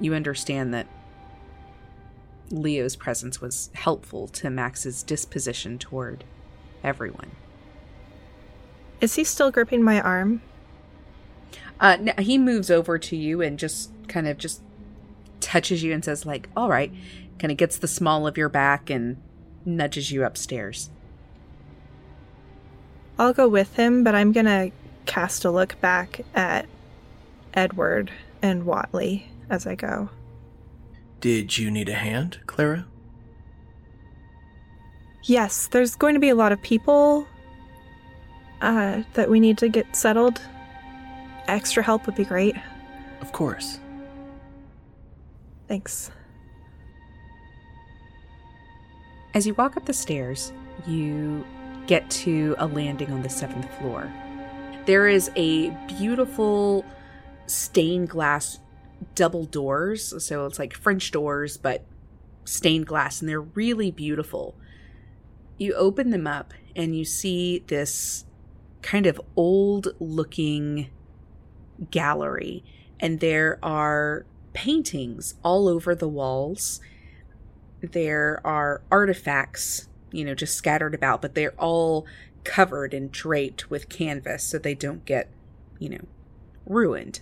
[0.00, 0.86] you understand that
[2.50, 6.24] Leo's presence was helpful to Max's disposition toward
[6.82, 7.32] everyone.
[9.00, 10.42] Is he still gripping my arm?
[11.80, 14.62] Uh, n- he moves over to you and just kind of just
[15.40, 16.92] touches you and says, like, all right,
[17.38, 19.20] kind of gets the small of your back and
[19.64, 20.90] nudges you upstairs.
[23.18, 24.70] I'll go with him, but I'm gonna
[25.06, 26.66] cast a look back at
[27.54, 28.10] Edward
[28.42, 30.10] and Watley as I go.
[31.20, 32.86] Did you need a hand, Clara?
[35.22, 37.26] Yes, there's going to be a lot of people
[38.60, 40.40] uh, that we need to get settled.
[41.46, 42.56] Extra help would be great.
[43.20, 43.78] Of course.
[45.66, 46.10] Thanks.
[49.32, 50.52] As you walk up the stairs,
[50.86, 51.44] you
[51.86, 54.12] get to a landing on the seventh floor.
[54.86, 56.84] There is a beautiful
[57.46, 58.58] stained glass
[59.14, 60.14] double doors.
[60.24, 61.84] So it's like French doors, but
[62.44, 64.54] stained glass, and they're really beautiful.
[65.56, 68.24] You open them up and you see this
[68.82, 70.90] kind of old looking
[71.90, 72.64] gallery,
[73.00, 76.80] and there are paintings all over the walls.
[77.80, 82.06] There are artifacts, you know, just scattered about, but they're all
[82.44, 85.30] covered and draped with canvas so they don't get,
[85.78, 86.04] you know,
[86.66, 87.20] ruined.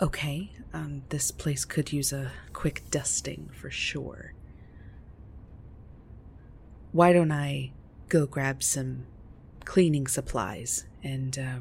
[0.00, 4.34] Okay, um, this place could use a quick dusting for sure.
[6.92, 7.72] Why don't I
[8.08, 9.06] go grab some
[9.64, 11.58] cleaning supplies and uh,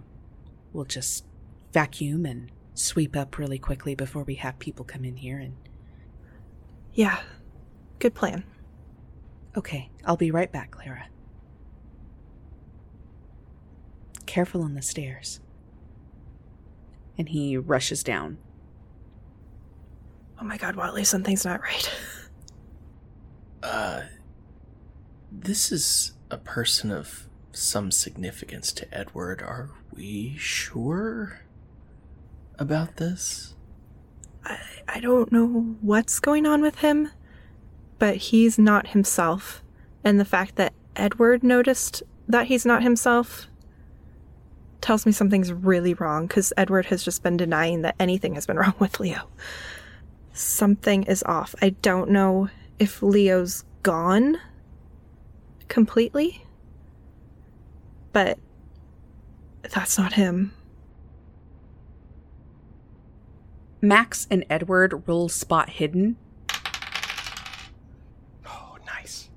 [0.72, 1.26] we'll just
[1.74, 5.56] vacuum and sweep up really quickly before we have people come in here and.
[6.94, 7.20] Yeah,
[8.00, 8.44] good plan.
[9.56, 11.08] Okay, I'll be right back, Clara.
[14.38, 15.40] Careful on the stairs.
[17.18, 18.38] And he rushes down.
[20.40, 21.92] Oh my god, Watley, something's not right.
[23.64, 24.04] Uh,
[25.32, 29.42] this is a person of some significance to Edward.
[29.42, 31.42] Are we sure
[32.60, 33.56] about this?
[34.46, 37.10] I, I don't know what's going on with him,
[37.98, 39.64] but he's not himself.
[40.04, 43.48] And the fact that Edward noticed that he's not himself
[44.82, 48.58] tells me something's really wrong because Edward has just been denying that anything has been
[48.58, 49.28] wrong with Leo.
[50.34, 51.56] Something is off.
[51.62, 52.50] I don't know
[52.80, 54.38] if Leo's gone
[55.68, 56.46] completely,
[58.14, 58.38] but
[59.74, 60.54] that's not him.
[63.82, 66.18] Max and Edward roll spot hidden.
[68.46, 69.30] Oh, nice.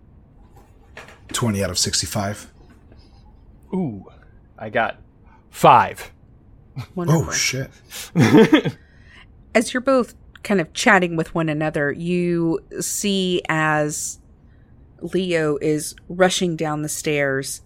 [1.32, 2.52] 20 out of 65.
[3.72, 4.06] Ooh,
[4.58, 4.98] I got
[5.50, 6.10] five.
[6.94, 7.26] Wonderful.
[7.28, 7.70] Oh, shit.
[9.54, 14.18] as you're both kind of chatting with one another, you see as
[15.00, 17.62] Leo is rushing down the stairs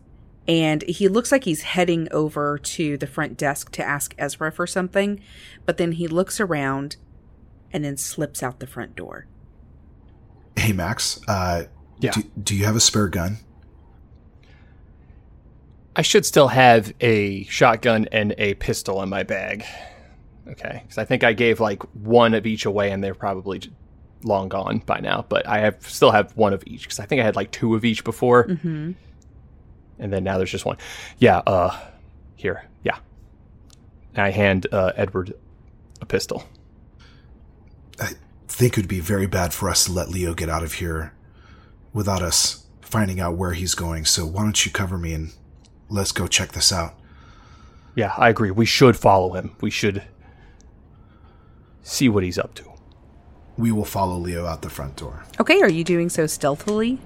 [0.47, 4.67] and he looks like he's heading over to the front desk to ask Ezra for
[4.67, 5.21] something,
[5.65, 6.97] but then he looks around
[7.73, 9.27] and then slips out the front door.
[10.57, 11.21] Hey, Max.
[11.27, 11.65] Uh,
[11.99, 12.13] Yeah.
[12.13, 13.39] do, do you have a spare gun?
[15.97, 19.65] I should still have a shotgun and a pistol in my bag.
[20.49, 23.63] Okay, because I think I gave like one of each away, and they're probably
[24.23, 25.25] long gone by now.
[25.29, 27.75] But I have still have one of each because I think I had like two
[27.75, 28.93] of each before, Mm-hmm.
[29.99, 30.77] and then now there's just one.
[31.19, 31.79] Yeah, uh,
[32.37, 32.99] here, yeah.
[34.15, 35.33] And I hand uh, Edward
[36.01, 36.45] a pistol.
[38.01, 38.11] I
[38.49, 41.15] think it would be very bad for us to let Leo get out of here
[41.93, 44.05] without us finding out where he's going.
[44.05, 45.33] So why don't you cover me and
[45.89, 46.95] let's go check this out?
[47.95, 48.51] Yeah, I agree.
[48.51, 49.57] We should follow him.
[49.61, 50.03] We should
[51.83, 52.65] see what he's up to.
[53.57, 55.25] We will follow Leo out the front door.
[55.41, 56.99] Okay, are you doing so stealthily?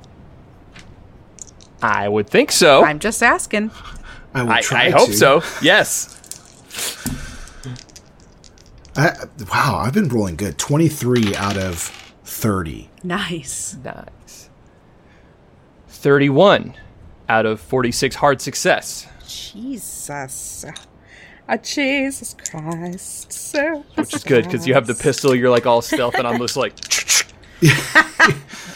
[1.82, 2.84] I would think so.
[2.84, 3.70] I'm just asking.
[4.34, 5.14] I will I, try I hope to.
[5.14, 5.42] so.
[5.62, 6.14] Yes.
[8.96, 9.14] I,
[9.52, 10.58] wow, I've been rolling good.
[10.58, 11.78] 23 out of
[12.24, 12.90] 30.
[13.04, 13.76] Nice.
[13.84, 14.50] Nice.
[15.88, 16.74] 31
[17.28, 19.06] out of 46 hard success.
[19.26, 20.64] Jesus.
[21.48, 23.32] Ah, Jesus Christ.
[23.32, 26.38] So Which is good because you have the pistol, you're like all stealth, and I'm
[26.38, 26.74] just like.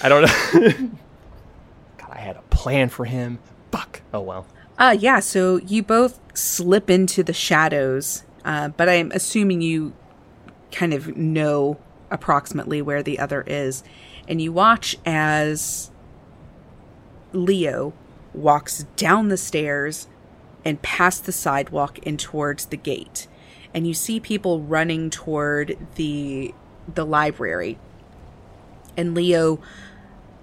[0.03, 0.70] I don't know.
[1.98, 3.38] God, I had a plan for him.
[3.70, 4.03] Fuck.
[4.12, 4.46] Oh well.
[4.78, 9.94] Uh, yeah, so you both slip into the shadows, uh, but I'm assuming you
[10.72, 11.78] kind of know
[12.11, 13.84] approximately where the other is.
[14.26, 15.90] And you watch as
[17.32, 17.92] Leo
[18.35, 20.09] walks down the stairs
[20.64, 23.28] and past the sidewalk and towards the gate.
[23.74, 26.55] And you see people running toward the
[26.93, 27.78] the library.
[28.97, 29.61] And Leo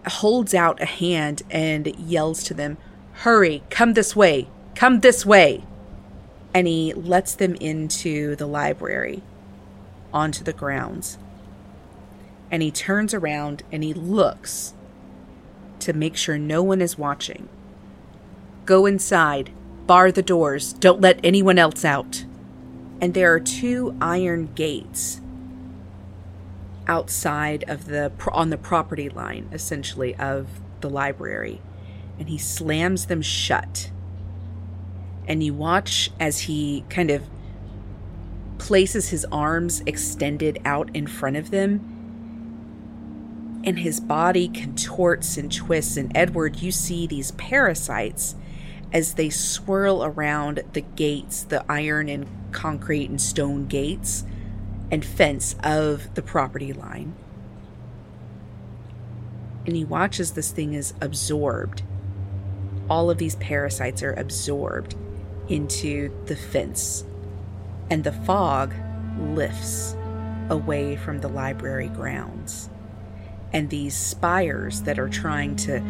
[0.07, 2.77] holds out a hand and yells to them,
[3.13, 5.63] Hurry, come this way, come this way.
[6.53, 9.21] And he lets them into the library,
[10.13, 11.19] onto the grounds.
[12.49, 14.73] And he turns around and he looks
[15.81, 17.47] to make sure no one is watching.
[18.69, 19.49] Go inside,
[19.87, 22.23] bar the doors, don't let anyone else out.
[23.01, 25.21] And there are two iron gates
[26.85, 30.47] outside of the on the property line essentially of
[30.81, 31.59] the library.
[32.19, 33.89] And he slams them shut.
[35.27, 37.23] And you watch as he kind of
[38.59, 41.79] places his arms extended out in front of them.
[43.63, 45.97] And his body contorts and twists.
[45.97, 48.35] And edward you see these parasites
[48.91, 54.23] as they swirl around the gates the iron and concrete and stone gates
[54.91, 57.13] and fence of the property line.
[59.65, 61.83] And he watches this thing is absorbed.
[62.89, 64.95] All of these parasites are absorbed
[65.47, 67.03] into the fence.
[67.91, 68.73] And the fog
[69.19, 69.95] lifts
[70.49, 72.69] away from the library grounds.
[73.51, 75.81] And these spires that are trying to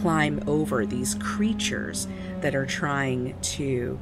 [0.00, 2.06] climb over, these creatures
[2.46, 3.98] that are trying to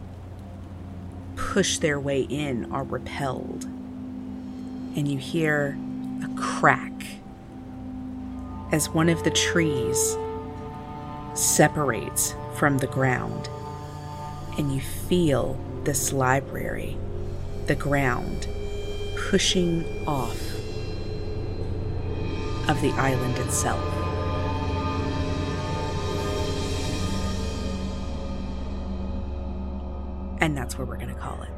[1.35, 3.65] push their way in, are repelled
[4.95, 5.79] and you hear
[6.23, 6.93] a crack
[8.71, 10.19] as one of the trees
[11.33, 13.49] separates from the ground,
[14.59, 16.99] and you feel this library,
[17.65, 18.47] the ground,
[19.17, 20.39] pushing off
[22.69, 24.04] of the island itself.
[30.45, 31.49] And that's where we're going to call it.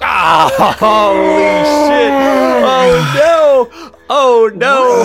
[0.00, 0.48] Ah,
[0.78, 2.12] holy shit!
[2.62, 3.68] Oh no!
[4.08, 5.02] Oh no!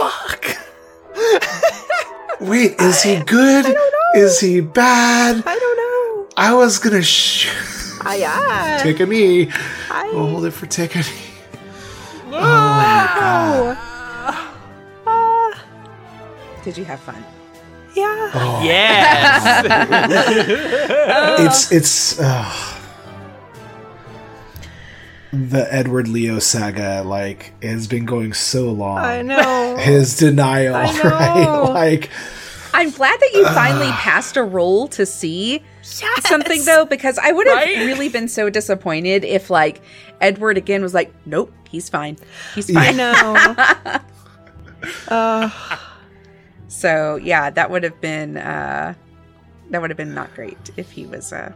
[0.00, 0.56] Fuck.
[2.40, 3.76] Wait, is he good?
[4.14, 5.42] Is he bad?
[5.44, 6.28] I don't know.
[6.38, 7.48] I was gonna sh-
[8.02, 8.78] Ah, yeah.
[8.82, 9.50] take a knee.
[9.90, 11.04] I We'll hold it for take a knee.
[12.30, 13.76] know.
[15.06, 15.62] Ah,
[16.64, 17.22] Did you have fun?
[17.94, 18.30] Yeah.
[18.34, 19.66] Oh, Yes.
[21.46, 22.76] It's it's uh,
[25.32, 27.02] the Edward Leo saga.
[27.04, 28.98] Like has been going so long.
[28.98, 29.76] I know.
[29.78, 31.10] His denial, I know.
[31.10, 31.70] right?
[31.72, 32.10] Like
[32.72, 37.46] I'm glad that you finally passed a roll to see something though, because I would
[37.48, 37.78] have Right?
[37.78, 39.80] really been so disappointed if like
[40.20, 42.16] Edward again was like, Nope, he's fine.
[42.54, 43.00] He's fine.
[43.00, 44.00] I know.
[45.08, 45.50] Uh,
[46.70, 48.94] So yeah, that would have been uh
[49.70, 51.52] that would have been not great if he was uh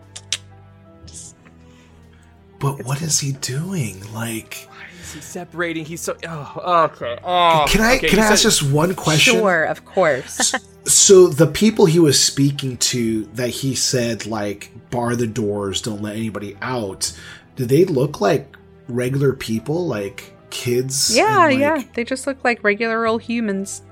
[2.59, 4.03] But what is he doing?
[4.13, 4.69] Like,
[5.13, 5.85] He's separating.
[5.85, 6.17] He's so.
[6.27, 7.19] Oh, okay.
[7.23, 9.35] Oh, can I okay, can you I ask said- just one question?
[9.35, 10.55] Sure, of course.
[10.87, 16.03] So the people he was speaking to, that he said like bar the doors, don't
[16.03, 17.11] let anybody out.
[17.57, 18.55] Do they look like
[18.89, 21.17] regular people, like kids?
[21.17, 21.83] yeah, and, yeah.
[21.95, 23.83] They just look like regular old humans.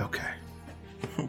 [0.00, 0.32] Okay.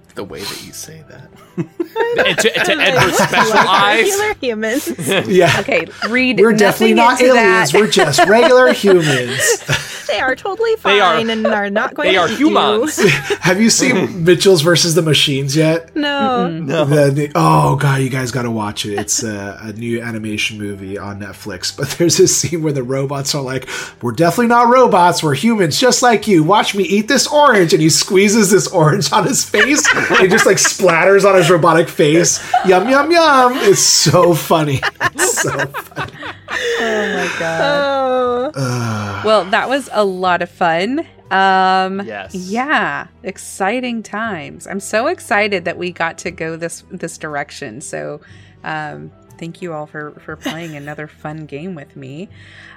[0.15, 1.29] The way that you say that.
[1.57, 4.03] And to, to Edward's special eyes.
[4.19, 5.27] Regular humans.
[5.27, 5.55] Yeah.
[5.59, 7.71] Okay, read We're definitely not into aliens.
[7.71, 7.79] that.
[7.79, 9.63] We're just regular humans.
[10.07, 12.37] They are totally fine They are- fine and are not going They to are eat
[12.37, 12.97] humans.
[13.39, 15.91] Have you seen Mitchells versus the Machines yet?
[15.95, 16.01] You.
[16.01, 16.49] No.
[16.49, 16.83] No.
[16.85, 18.97] The- the- oh god, you guys got to watch it.
[18.99, 21.75] It's a, a new animation movie on Netflix.
[21.75, 23.69] But there's this scene where the robots are like,
[24.01, 25.23] "We're definitely not robots.
[25.23, 26.43] We're humans, just like you.
[26.43, 29.80] Watch me eat this orange." And he squeezes this orange on his face.
[29.93, 32.39] And it just like splatters on his robotic face.
[32.65, 33.53] Yum yum yum.
[33.57, 34.79] It's so funny.
[35.01, 36.11] It's so funny.
[36.49, 37.61] Oh my god.
[37.63, 38.51] Oh.
[38.55, 39.25] Ugh.
[39.25, 40.99] Well, that was a lot of fun.
[41.31, 42.35] Um Yes.
[42.35, 44.67] Yeah, exciting times.
[44.67, 47.81] I'm so excited that we got to go this this direction.
[47.81, 48.21] So,
[48.63, 52.29] um thank you all for for playing another fun game with me.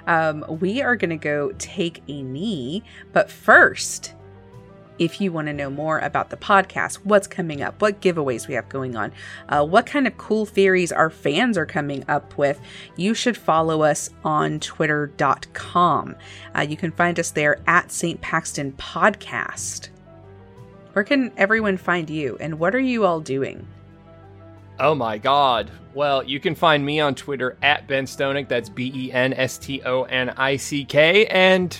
[0.07, 2.83] Um we are going to go take a knee,
[3.13, 4.13] but first,
[4.99, 8.53] if you want to know more about the podcast, what's coming up, what giveaways we
[8.53, 9.11] have going on,
[9.49, 12.59] uh, what kind of cool theories our fans are coming up with,
[12.95, 16.15] you should follow us on twitter.com.
[16.55, 18.19] Uh, you can find us there at St.
[18.21, 19.89] Paxton Podcast.
[20.93, 23.67] Where can everyone find you, and what are you all doing?
[24.79, 25.71] Oh my god.
[25.93, 28.49] Well, you can find me on Twitter at Ben Stonick.
[28.49, 31.25] That's B E N S T O N I C K.
[31.27, 31.79] And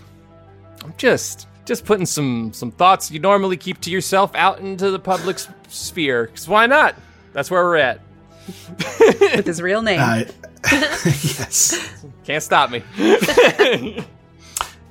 [0.83, 4.99] I'm just just putting some some thoughts you normally keep to yourself out into the
[4.99, 6.27] public s- sphere.
[6.27, 6.95] Cause why not?
[7.33, 8.01] That's where we're at.
[9.35, 9.99] With his real name.
[9.99, 10.23] Uh,
[10.71, 12.03] yes.
[12.23, 12.83] Can't stop me.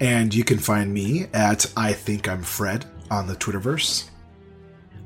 [0.01, 4.10] And you can find me at I think I'm Fred on the Twitterverse.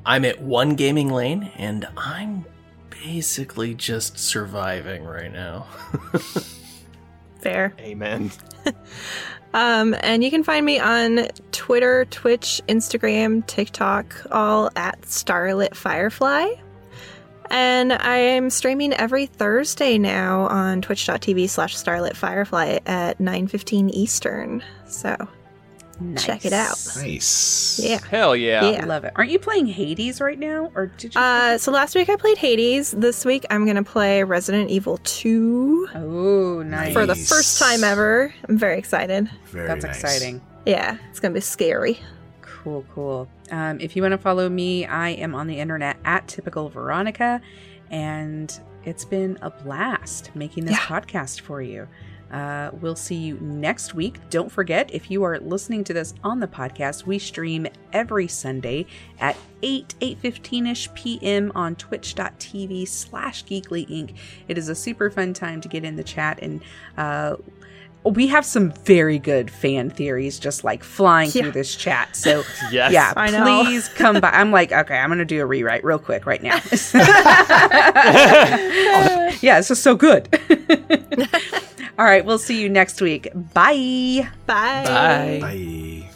[0.05, 2.47] I'm at one gaming lane, and I'm
[2.89, 5.66] basically just surviving right now.
[7.40, 7.74] Fair.
[7.78, 8.32] Amen.
[9.55, 16.47] Um, and you can find me on Twitter, Twitch, Instagram, TikTok, all at Starlit Firefly.
[17.51, 24.62] And I am streaming every Thursday now on twitch.tv slash Starlit Firefly at 9.15 Eastern.
[24.87, 25.16] So
[26.16, 26.77] check it out.
[26.97, 27.81] Nice.
[27.83, 27.99] Yeah.
[28.11, 28.70] Hell yeah.
[28.70, 28.85] Yeah.
[28.87, 29.12] Love it.
[29.16, 31.20] Aren't you playing Hades right now, or did you?
[31.20, 32.93] Uh, so last week I played Hades.
[32.93, 36.93] This week I'm going to play Resident Evil 2 oh, nice.
[36.93, 38.33] for the first time ever.
[38.49, 39.29] I'm very excited.
[39.47, 40.03] Very That's nice.
[40.03, 40.41] exciting.
[40.66, 41.99] Yeah, it's going to be scary.
[42.43, 43.29] Cool, cool.
[43.51, 47.41] Um, if you want to follow me, I am on the internet at typical Veronica,
[47.91, 50.81] and it's been a blast making this Yeah.
[51.01, 51.89] podcast for you.
[52.31, 54.19] Uh, we'll see you next week.
[54.31, 58.87] Don't forget, if you are listening to this on the podcast, we stream every Sunday
[59.19, 61.51] at 8, 8.15ish p.m.
[61.55, 64.15] on twitch.tv slash geekly inc.
[64.47, 66.61] It is a super fun time to get in the chat and
[66.97, 67.37] uh,
[68.05, 71.43] we have some very good fan theories just like flying Yeah.
[71.43, 72.15] through this chat.
[72.15, 72.93] So Yes.
[72.93, 73.65] yeah, I know.
[73.65, 74.31] please come by.
[74.31, 76.57] I'm like, okay, I'm gonna do a rewrite real quick right now.
[79.43, 80.29] yeah, this is so good.
[81.99, 83.29] All right, we'll see you next week.
[83.35, 84.29] Bye.
[84.47, 84.85] Bye.
[84.87, 85.39] Bye.
[85.41, 86.11] Bye.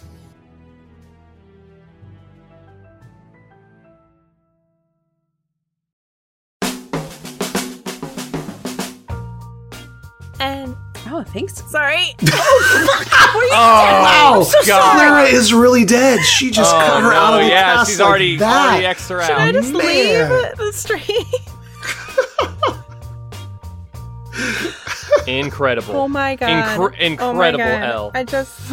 [10.40, 10.76] And
[11.06, 11.62] Oh, thanks.
[11.70, 12.14] sorry.
[13.54, 13.58] Oh,
[14.02, 14.94] Wow, oh, God.
[14.94, 16.20] Clara is really dead.
[16.24, 17.52] She just oh, cut her no, out of the city.
[17.52, 18.68] Oh yeah, cast she's like already that.
[18.70, 19.82] already X'd her Should I just Man.
[19.82, 21.26] leave the stream?
[25.26, 25.94] Incredible.
[25.94, 26.48] Oh my god.
[26.48, 27.82] Incre- Oh my incredible God.
[27.82, 28.10] L.
[28.14, 28.58] I just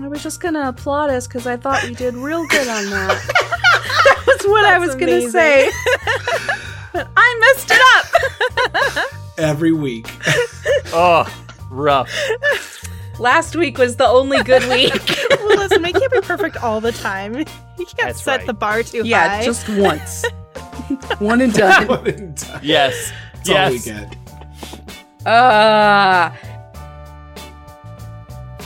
[0.00, 3.20] I was just gonna applaud us because I thought we did real good on that.
[4.04, 5.70] that was what I That's was gonna say.
[6.92, 7.80] but I messed it
[8.96, 9.04] up.
[9.38, 10.06] Every week.
[10.92, 11.26] Oh,
[11.70, 12.10] rough.
[13.18, 14.92] Last week was the only good week.
[15.30, 17.36] well, listen, we can't be perfect all the time.
[17.36, 18.46] You can't That's set right.
[18.46, 19.38] the bar too yeah, high.
[19.40, 20.24] Yeah, just once.
[21.18, 22.36] One and done.
[23.44, 23.66] That's Yes.
[23.66, 24.16] all we get.
[25.26, 26.30] Uh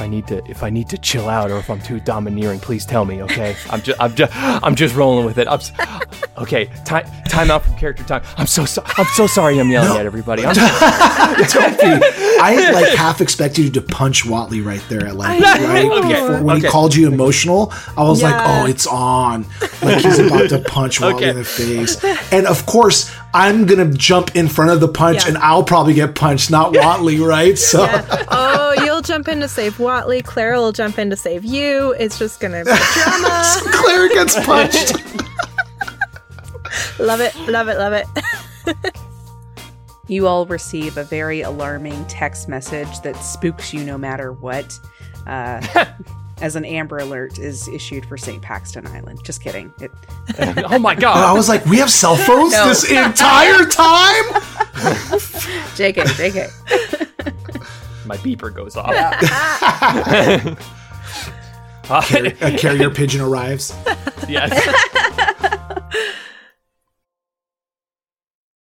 [0.02, 2.84] I need to, if I need to chill out, or if I'm too domineering, please
[2.84, 3.22] tell me.
[3.22, 5.46] Okay, I'm just, I'm just, I'm just rolling with it.
[5.48, 5.60] I'm,
[6.38, 6.66] okay.
[6.84, 8.22] Time, time out from character time.
[8.36, 9.58] I'm so, so I'm so sorry.
[9.60, 9.98] I'm yelling No.
[9.98, 10.44] at everybody.
[10.44, 12.06] I'm, Don't be.
[12.44, 16.42] I like half expected you to punch Watley right there at like right Okay, before
[16.42, 17.72] when he called you emotional.
[17.96, 19.46] I was like, oh, it's on.
[19.82, 21.30] Like he's about to punch Watley Okay.
[21.30, 22.02] in the face.
[22.32, 25.28] And of course, I'm gonna jump in front of the punch, Yeah.
[25.28, 27.56] and I'll probably get punched, not Watley, right?
[27.58, 28.24] So Yeah.
[28.28, 29.91] Oh, you'll jump in to save Watley.
[30.24, 31.92] Clara will jump in to save you.
[31.98, 33.44] It's just gonna be drama.
[33.72, 34.94] Claire gets punched.
[36.98, 38.06] love it, love it, love it.
[40.08, 44.72] you all receive a very alarming text message that spooks you no matter what.
[45.26, 45.60] Uh,
[46.40, 48.42] as an Amber Alert is issued for St.
[48.42, 49.20] Paxton Island.
[49.24, 49.72] Just kidding.
[49.80, 49.92] It,
[50.64, 51.16] oh my God.
[51.16, 52.66] I was like, we have cell phones No.
[52.66, 54.24] this entire time.
[55.76, 56.50] JK, JK.
[58.04, 58.90] My beeper goes off.
[58.90, 60.56] A
[61.90, 63.74] uh, uh, carrier pigeon arrives.
[64.28, 64.52] yes.